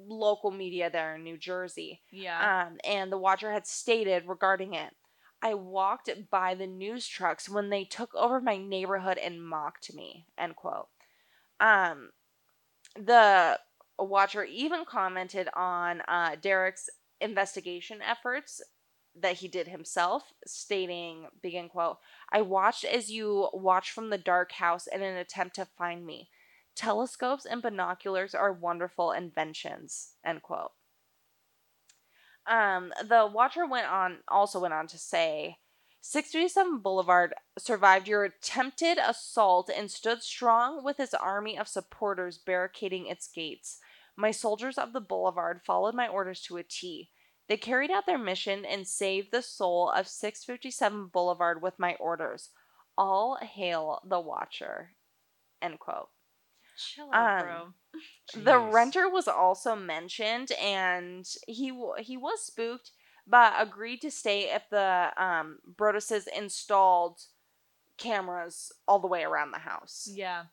[0.09, 2.01] local media there in New Jersey.
[2.11, 2.67] Yeah.
[2.69, 4.95] Um, and the watcher had stated regarding it
[5.45, 10.25] I walked by the news trucks when they took over my neighborhood and mocked me.
[10.39, 10.89] End quote.
[11.61, 12.13] Um,
[12.97, 13.61] the
[13.99, 16.89] watcher even commented on uh, Derek's
[17.21, 18.61] investigation efforts
[19.21, 21.99] that he did himself, stating, begin quote,
[22.33, 26.29] I watched as you watch from the dark house in an attempt to find me.
[26.75, 30.73] Telescopes and binoculars are wonderful inventions, end quote.
[32.47, 35.59] Um, the watcher went on also went on to say
[36.07, 43.07] 637 Boulevard survived your attempted assault and stood strong with his army of supporters barricading
[43.07, 43.79] its gates.
[44.15, 47.09] My soldiers of the boulevard followed my orders to a T.
[47.49, 52.51] They carried out their mission and saved the soul of 657 Boulevard with my orders.
[52.99, 54.91] All hail the watcher.
[55.63, 56.11] End quote.
[56.77, 57.75] Chill out, um,
[58.35, 58.43] bro.
[58.45, 62.91] The renter was also mentioned, and he he was spooked,
[63.27, 67.21] but agreed to stay if the um Broadduses installed
[67.99, 70.09] cameras all the way around the house.
[70.11, 70.45] Yeah.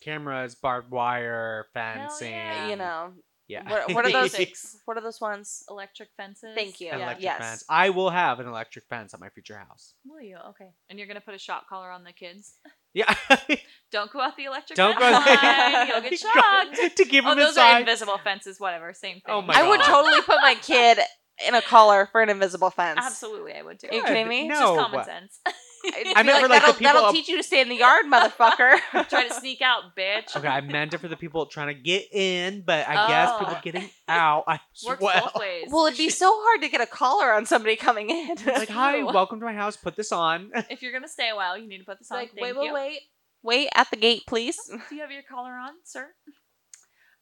[0.00, 2.32] Cameras, barbed wire, fencing.
[2.32, 2.68] yeah.
[2.68, 3.12] You know,
[3.48, 3.68] Yeah.
[3.68, 4.32] what, what are those?
[4.32, 4.78] Basics.
[4.86, 5.62] what are those ones?
[5.68, 6.54] Electric fences.
[6.54, 6.90] Thank you.
[6.90, 7.04] An Yeah.
[7.04, 7.38] electric Yes.
[7.38, 7.64] fence.
[7.68, 9.94] I will have an electric fence at my future house.
[10.04, 10.36] Will you?
[10.50, 10.70] Okay.
[10.88, 12.54] And you're gonna put a shock collar on the kids.
[12.92, 13.14] Yeah.
[13.92, 15.86] Don't go out the electric Don't go fence line.
[15.86, 16.96] You'll get shocked.
[16.96, 18.58] to give Oh, him those a are invisible fences.
[18.58, 18.92] Whatever.
[18.94, 19.22] Same thing.
[19.32, 20.98] Oh my I would totally put my kid
[21.46, 23.00] in a collar for an invisible fence.
[23.02, 23.88] Absolutely, I would too.
[23.90, 24.08] Are you Good.
[24.08, 24.48] kidding me?
[24.48, 24.76] It's No.
[24.76, 25.40] just common sense.
[25.46, 27.74] I be meant for, like, that'll, people that'll up- teach you to stay in the
[27.76, 28.76] yard, motherfucker.
[29.08, 30.36] Try to sneak out, bitch.
[30.36, 33.54] Okay, I meant it for the people trying to get in, but I guess people
[33.56, 33.60] Oh.
[33.62, 34.44] getting out.
[34.46, 35.30] I Works well.
[35.32, 35.68] both ways.
[35.70, 38.36] well, it'd be so hard to get a collar on somebody coming in.
[38.46, 39.06] Like, hi, True.
[39.12, 39.76] welcome to my house.
[39.78, 40.50] Put this on.
[40.68, 42.18] if you're gonna stay a while, you need to put this on.
[42.18, 42.74] like, Thank wait, wait, you.
[42.74, 43.00] wait,
[43.42, 44.58] wait at the gate, please.
[44.90, 46.08] Do you have your collar on, sir?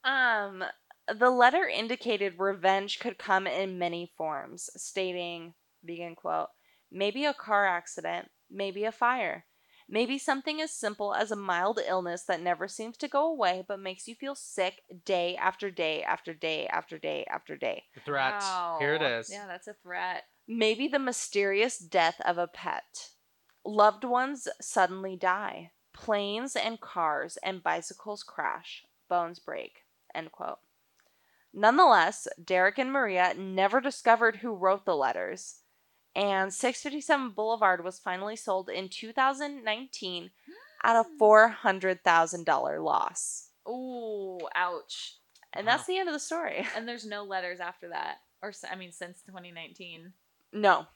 [0.03, 0.63] Um,
[1.17, 5.53] the letter indicated revenge could come in many forms, stating,
[5.83, 6.49] begin quote,
[6.91, 9.45] maybe a car accident, maybe a fire,
[9.87, 13.79] maybe something as simple as a mild illness that never seems to go away but
[13.79, 17.83] makes you feel sick day after day after day after day after day.
[17.95, 18.43] The threat.
[18.79, 19.31] Here it is.
[19.31, 20.23] Yeah, that's a threat.
[20.47, 23.09] Maybe the mysterious death of a pet.
[23.65, 25.71] Loved ones suddenly die.
[25.93, 28.83] Planes and cars and bicycles crash.
[29.09, 29.85] Bones break.
[30.15, 30.59] End quote.
[31.53, 35.61] Nonetheless, Derek and Maria never discovered who wrote the letters,
[36.15, 40.31] and 657 Boulevard was finally sold in 2019
[40.83, 41.23] at a hmm.
[41.23, 43.49] $400,000 loss.
[43.67, 45.17] Ooh, ouch.
[45.53, 45.73] And Wow.
[45.73, 46.67] that's the end of the story.
[46.75, 50.13] And there's no letters after that, or I mean, since 2019.
[50.53, 50.87] No.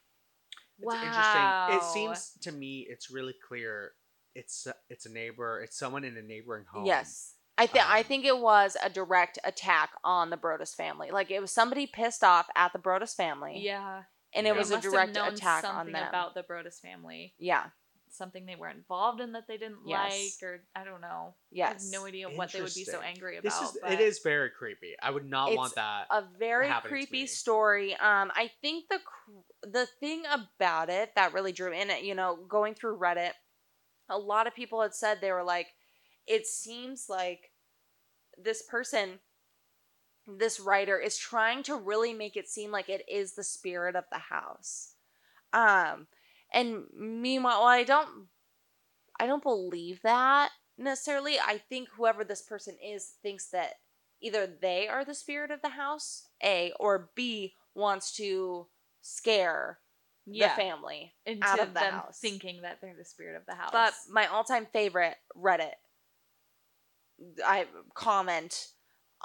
[0.79, 1.77] It's interesting.
[1.77, 3.93] It seems to me it's really clear.
[4.35, 5.61] It's uh, it's a neighbor.
[5.61, 6.85] It's someone in a neighboring home.
[6.85, 7.32] Yes.
[7.57, 11.11] I think I Um, think it was a direct attack on the Broaddus family.
[11.11, 13.59] Like it was somebody pissed off at the Broaddus family.
[13.59, 14.53] Yeah, And Yeah.
[14.53, 16.07] it was They a must have direct known attack on something them.
[16.07, 17.35] about the Broaddus family.
[17.37, 17.69] yeah.
[18.09, 20.37] Something they were involved in that they didn't Yes.
[20.41, 21.35] like, or I don't know.
[21.35, 21.83] I Yes.
[21.91, 23.43] have no idea what they would be so angry about.
[23.59, 24.95] This is but it is very creepy.
[24.99, 26.07] I would not It's want that.
[26.11, 27.27] a very happening to creepy me.
[27.27, 27.95] story.
[27.95, 28.99] Um, I think the
[29.63, 33.33] the thing about it that really drew in it, you know, going through Reddit,
[34.09, 35.73] a lot of people had said they were like,
[36.27, 37.51] it seems like
[38.37, 39.19] this person,
[40.27, 44.05] this writer, is trying to really make it seem like it is the spirit of
[44.11, 44.93] the house.
[45.51, 46.07] Um,
[46.51, 48.27] and meanwhile, while I don't,
[49.19, 51.37] I don't believe that necessarily.
[51.39, 53.75] I think whoever this person is thinks that
[54.21, 58.67] either they are the spirit of the house, A, or B wants to
[59.01, 59.79] scare
[60.25, 62.19] yeah, the family into out of the them house.
[62.19, 63.71] thinking that they're the spirit of the house.
[63.71, 65.73] But my all-time favorite Reddit
[67.45, 68.67] I comment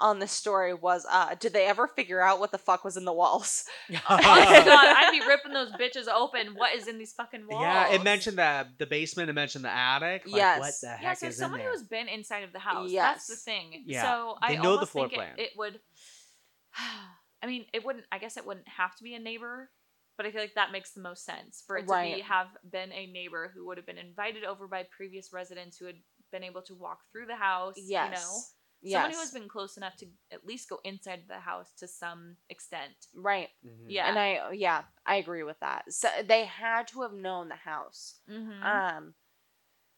[0.01, 3.03] on this story was uh did they ever figure out what the fuck was in
[3.03, 3.65] the walls?
[3.91, 6.53] oh my god, I'd be ripping those bitches open.
[6.55, 7.61] What is in these fucking walls?
[7.63, 9.29] yeah, it mentioned the the basement.
[9.29, 10.23] It mentioned the attic.
[10.25, 10.59] Like, Yes.
[10.59, 11.71] What the Yeah, heck so is in someone there?
[11.71, 12.89] who's been inside of the house.
[12.91, 13.27] Yes.
[13.27, 13.83] That's the thing.
[13.85, 15.33] Yeah, So they I know the almost floor think plan.
[15.37, 15.79] It, it would.
[17.41, 18.05] I mean, it wouldn't.
[18.11, 19.69] I guess it wouldn't have to be a neighbor,
[20.17, 22.91] but I feel like that makes the most sense for it to be have been
[22.91, 25.95] a neighbor who would have been invited over by previous residents who had
[26.31, 27.75] been able to walk through the house.
[27.77, 28.05] Yes.
[28.05, 28.39] You know,
[28.81, 28.93] yes.
[28.93, 32.37] someone who has been close enough to at least go inside the house to some
[32.49, 33.07] extent.
[33.13, 33.49] right.
[33.65, 33.85] Mhm.
[33.87, 34.09] Yeah.
[34.09, 35.91] And I yeah, I agree with that.
[35.91, 38.19] So they had to have known the house.
[38.29, 38.63] Mm-hmm.
[38.63, 39.15] Um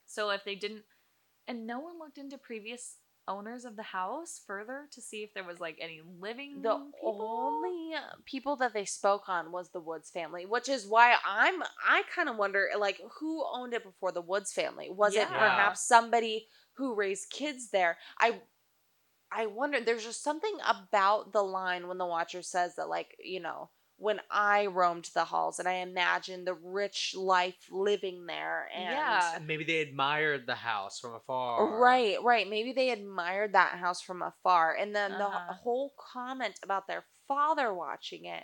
[0.05, 0.83] So if they didn't,
[1.47, 2.97] and no one looked into previous
[3.31, 7.21] owners of the house further to see if there was like any living the people.
[7.21, 11.61] only uh, people that they spoke on was the Woods family, which is why I'm
[11.87, 14.89] I kind of wonder like who owned it before the Woods family?
[14.89, 17.97] Was it perhaps somebody who raised kids there?
[18.19, 18.41] I
[19.31, 23.39] I wonder there's just something about the line when the watcher says that like, you
[23.39, 23.69] know,
[24.01, 29.35] when I roamed the halls and I imagined the rich life living there and Yeah.
[29.35, 31.79] And maybe they admired the house from afar.
[31.79, 32.49] Right, right.
[32.49, 34.75] Maybe they admired that house from afar.
[34.75, 35.45] And then Uh-huh.
[35.47, 38.43] the whole comment about their father watching it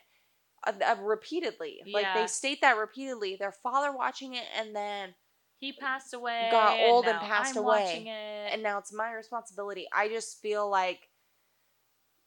[0.67, 1.81] uh, uh, repeatedly.
[1.91, 2.13] Like Yeah.
[2.21, 3.35] they state that repeatedly.
[3.35, 5.15] Their father watching it and then
[5.59, 6.49] He passed away.
[6.51, 7.81] Got old and now passed I'm away.
[7.83, 8.53] Watching it.
[8.53, 9.87] and now it's my responsibility.
[9.91, 11.09] I just feel like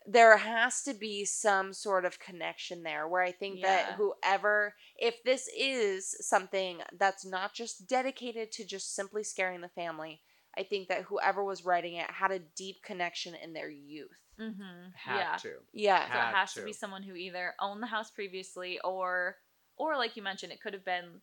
[0.06, 5.22] there has to be some sort of connection there where I think that whoever if
[5.24, 10.22] this is something that's not just dedicated to just simply scaring the family,
[10.56, 14.08] I think that whoever was writing it had a deep connection in their youth.
[14.40, 14.88] mm-hmm.
[14.94, 15.36] Had yeah.
[15.42, 15.52] to.
[15.72, 16.06] Yeah.
[16.06, 16.60] So it has to.
[16.60, 16.66] to.
[16.66, 19.36] be someone who either owned the house previously or,
[19.76, 21.20] or like you mentioned, it could have been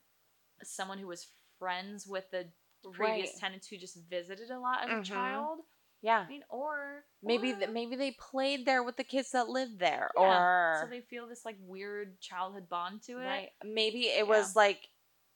[0.63, 1.28] someone who was
[1.59, 2.45] friends with the
[2.93, 3.39] previous Right.
[3.39, 5.01] tenants who just visited a lot as Mhm.
[5.01, 5.59] a child.
[6.01, 6.23] Yeah.
[6.25, 10.11] I mean, or Maybe th- maybe they played there with the kids that lived there
[10.15, 13.25] Yeah, or so they feel this like weird childhood bond to it.
[13.25, 13.49] Right.
[13.65, 14.87] Maybe it was like,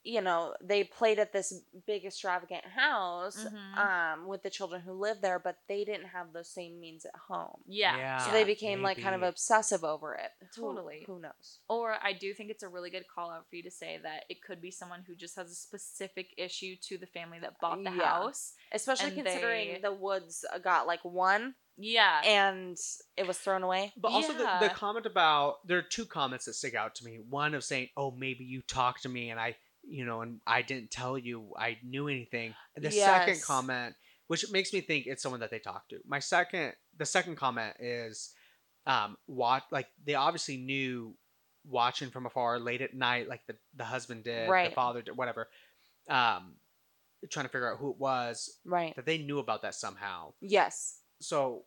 [0.03, 1.53] you know, they played at this
[1.85, 3.77] big extravagant house Mhm.
[3.77, 7.15] um with the children who lived there, but they didn't have those same means at
[7.15, 7.61] home.
[7.67, 7.95] Yeah.
[7.97, 8.17] Yeah.
[8.25, 10.31] So they became like kind of obsessive over it.
[10.55, 11.03] Totally.
[11.05, 11.59] Who, knows?
[11.69, 14.25] Or I do think it's a really good call out for you to say that
[14.29, 17.83] it could be someone who just has a specific issue to the family that bought
[17.83, 18.05] the Yeah.
[18.05, 18.53] house.
[18.71, 22.21] Especially considering they- the Woods got like one Yeah.
[22.25, 22.77] and
[23.17, 23.93] it was thrown away.
[23.97, 27.19] But also the, the comment about there are two comments that stick out to me.
[27.19, 30.61] One of saying, "Oh, maybe you talked to me and I, you know, and I
[30.61, 33.95] didn't tell you I knew anything." The second comment,
[34.27, 35.99] which makes me think it's someone that they talked to.
[36.05, 38.33] My second, the second comment is,
[38.85, 41.15] um, watch like they obviously knew
[41.65, 44.69] watching from afar late at night, like the the husband did, Right.
[44.69, 45.47] the father did, whatever.
[46.09, 46.55] Um,
[47.29, 48.95] trying to figure out who it was Right.
[48.95, 51.01] that they knew about that somehow Yes.
[51.19, 51.65] so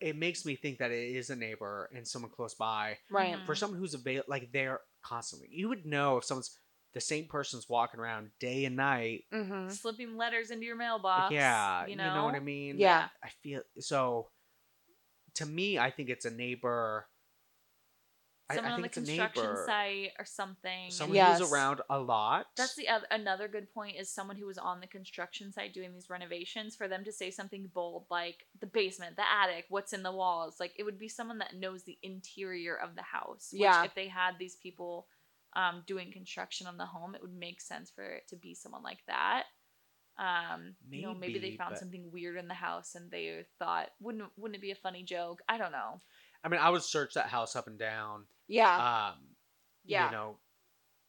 [0.00, 3.36] it makes me think that it is a neighbor and someone close by Right.
[3.44, 6.58] For someone who's available like they're constantly you would know if someone's
[6.94, 9.68] the same person's walking around day and night Mm-hmm.
[9.70, 11.32] Slipping letters into your mailbox.
[11.32, 13.08] yeah You know, what i mean Yeah.
[13.22, 14.28] i feel so
[15.34, 17.06] to me i think it's a neighbor
[18.50, 20.90] I, Someone I on think the it's a construction site or something.
[20.90, 21.38] someone Yes.
[21.38, 24.80] who's around a lot That's the oth- another good point is someone who was on
[24.80, 29.16] the construction site doing these renovations for them to say something bold like the basement,
[29.16, 30.56] the attic, what's in the walls.
[30.60, 33.48] Like it would be someone that knows the interior of the house.
[33.52, 33.84] Which Yeah.
[33.84, 35.06] if they had these people
[35.54, 38.82] um, doing construction on the home, it would make sense for it to be someone
[38.82, 39.44] like that.
[40.18, 43.88] Um, you know, maybe they found but- something weird in the house and they thought,
[44.00, 45.40] wouldn't wouldn't it be a funny joke?
[45.48, 46.00] I don't know.
[46.44, 49.12] i mean i would search that house up and down Yeah.
[49.14, 49.18] um
[49.84, 50.06] Yeah.
[50.06, 50.36] you know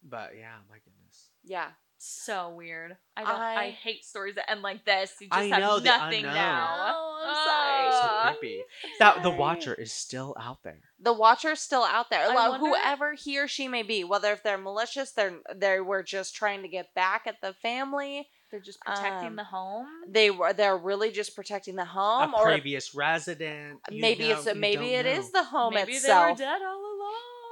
[0.04, 1.70] but yeah my goodness yeah.
[2.06, 2.97] So weird.
[3.16, 3.32] I don't.
[3.32, 5.14] I, I- hate stories that end like this.
[5.22, 6.34] You just I have know, the nothing unknown.
[6.36, 6.93] now.
[6.95, 8.38] Oh, I'm so sorry.
[8.38, 8.64] creepy
[8.99, 12.30] that the watcher is still out there The watcher's still out there.
[12.30, 15.80] I Well, wonder- Whoever he or she may be, whether if they're malicious, they're they
[15.80, 18.28] were just trying to get back at the family.
[18.51, 19.88] They're just protecting Um, the home.
[20.08, 23.80] They were they're really just protecting the home, a or previous resident.
[23.89, 25.39] you maybe know- it's you maybe don't it is know.
[25.41, 26.38] the home Maybe itself.
[26.38, 26.93] they were dead all along.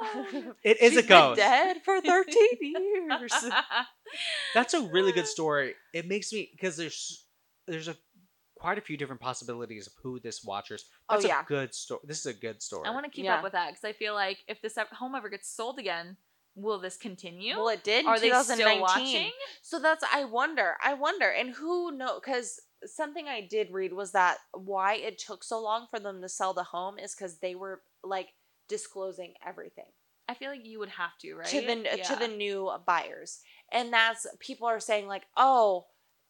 [0.64, 1.38] It is She's a been ghost.
[1.38, 3.34] dead for thirteen years.
[4.54, 5.76] That's a really good story.
[5.94, 7.26] It makes me because there's
[7.68, 7.96] there's a
[8.58, 10.86] quite a few different possibilities of who this watcher's.
[11.10, 11.42] Oh, That's yeah.
[11.42, 12.02] a good story.
[12.06, 12.88] This is a good story.
[12.88, 13.36] I want to keep Yeah.
[13.38, 16.18] up with that because I feel like if this home ever gets sold again,
[16.56, 17.56] will this continue?
[17.56, 18.02] well, it did.
[18.06, 18.66] In Are they 2019.
[18.68, 19.32] still watching?
[19.62, 20.76] So that's I wonder.
[20.84, 22.20] I wonder, and who know?
[22.20, 26.30] Because something I did read was that why it took so long for them to
[26.30, 28.30] sell the home is because they were like
[28.72, 29.86] disclosing everything
[30.32, 31.48] I feel like you would have to, right?
[31.48, 33.40] to the to the new buyers,
[33.72, 35.86] and that's people are saying like, oh.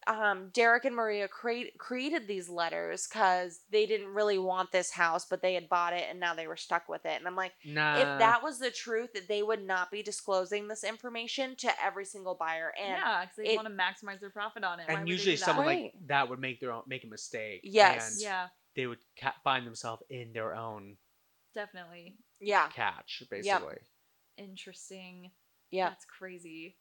[0.07, 5.27] Um, Derek and Maria create, created these letters because they didn't really want this house,
[5.29, 7.19] but they had bought it and now they were stuck with it.
[7.19, 7.97] And I'm like, nah.
[7.97, 12.05] if that was the truth, that they would not be disclosing this information to every
[12.05, 12.73] single buyer.
[12.81, 14.87] And yeah, because they want to maximize their profit on it.
[14.89, 15.93] And would they usually someone Right.
[15.93, 17.59] like that would make their own make a mistake.
[17.61, 18.13] Yes.
[18.13, 20.97] and yeah, they would ca- find themselves in their own
[21.53, 23.75] definitely yeah, catch, basically.
[24.37, 25.31] interesting.
[25.71, 25.89] yeah.
[25.89, 26.77] That's crazy.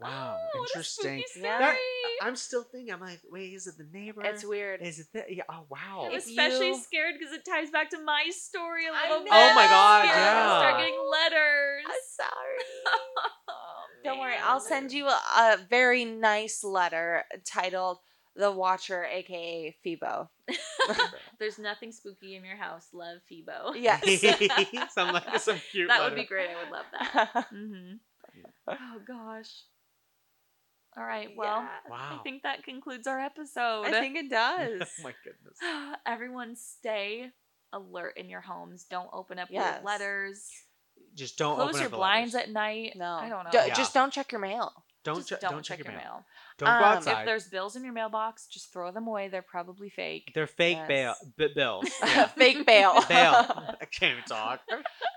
[0.00, 1.22] Wow, Oh, interesting.
[1.42, 1.78] That- story.
[2.22, 2.92] I'm still thinking.
[2.92, 4.22] I'm like, wait, is it the neighbor?
[4.24, 4.80] It's weird.
[4.82, 5.26] Is it that?
[5.32, 5.44] Yeah.
[5.48, 6.08] Oh wow.
[6.10, 9.30] If Especially you- scared because it ties back to my story a little bit.
[9.30, 9.36] know.
[9.50, 11.84] Oh my God, Scared I'm gonna Start getting letters.
[11.86, 12.90] I'm sorry.
[13.48, 14.34] Oh, Don't worry.
[14.42, 17.98] I'll send you a, a very nice letter titled
[18.36, 20.30] "The Watcher," aka Phoebo.
[21.38, 22.88] There's nothing spooky in your house.
[22.92, 23.74] Love Phoebo.
[23.74, 24.02] Yes.
[24.92, 25.88] some like some cute.
[25.88, 26.48] that would be great.
[26.50, 27.46] I would love that.
[27.50, 27.92] hmm
[28.68, 29.50] Oh gosh.
[30.96, 31.28] All right.
[31.36, 31.90] Well, Yeah.
[31.90, 32.18] Wow.
[32.20, 33.86] I think that concludes our episode.
[33.86, 34.82] I think it does.
[34.82, 35.58] oh my goodness.
[36.06, 37.30] Everyone, stay
[37.72, 38.84] alert in your homes.
[38.88, 39.84] Don't open up Yes.
[39.84, 40.48] letters.
[41.16, 42.48] Just don't Close open your up blinds letters.
[42.48, 42.92] at night.
[42.96, 43.50] No, I don't know.
[43.50, 43.74] D- Yeah.
[43.74, 44.83] Just don't check your mail.
[45.04, 46.24] Don't che- don't, don't check, your mail.
[46.58, 47.20] Don't go Um, if outside.
[47.20, 49.28] If there's bills in your mailbox, just throw them away.
[49.28, 50.32] They're probably fake.
[50.34, 50.88] They're fake Yes.
[50.88, 51.88] bail b- bills.
[52.02, 52.26] Yeah.
[52.28, 52.94] Fake bail.
[53.08, 53.34] bail.
[53.80, 54.60] I can't even talk.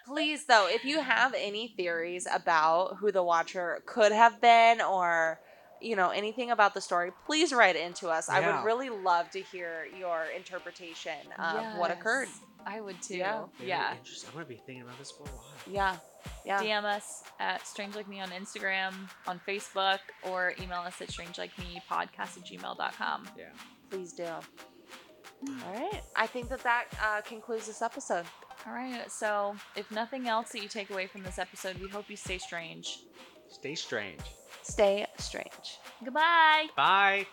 [0.06, 5.40] Please, though, if you have any theories about who the Watcher could have been, or
[5.80, 8.30] you know anything about the story, please write into us.
[8.30, 12.30] I would really love to hear your interpretation of what occurred.
[12.66, 13.18] I would too.
[13.18, 13.44] Yeah.
[13.64, 13.94] Yeah.
[13.98, 14.30] Interesting.
[14.30, 15.46] I'm gonna be thinking about this for a while.
[15.72, 15.96] Yeah,
[16.46, 16.62] yeah.
[16.62, 18.94] DM us at Strange Like Me on Instagram,
[19.28, 23.30] on Facebook, or email us at strangelikemepodcast at gmail.com.
[23.38, 23.46] Yeah.
[23.90, 24.26] Please do.
[24.26, 26.02] All right.
[26.16, 28.26] I think that that uh, concludes this episode.
[28.66, 29.10] All right.
[29.12, 32.38] So, if nothing else that you take away from this episode, we hope you stay
[32.38, 33.00] strange.
[33.50, 34.22] Stay strange.
[34.64, 35.80] Stay strange.
[36.04, 36.68] Goodbye.
[36.76, 37.28] Bye.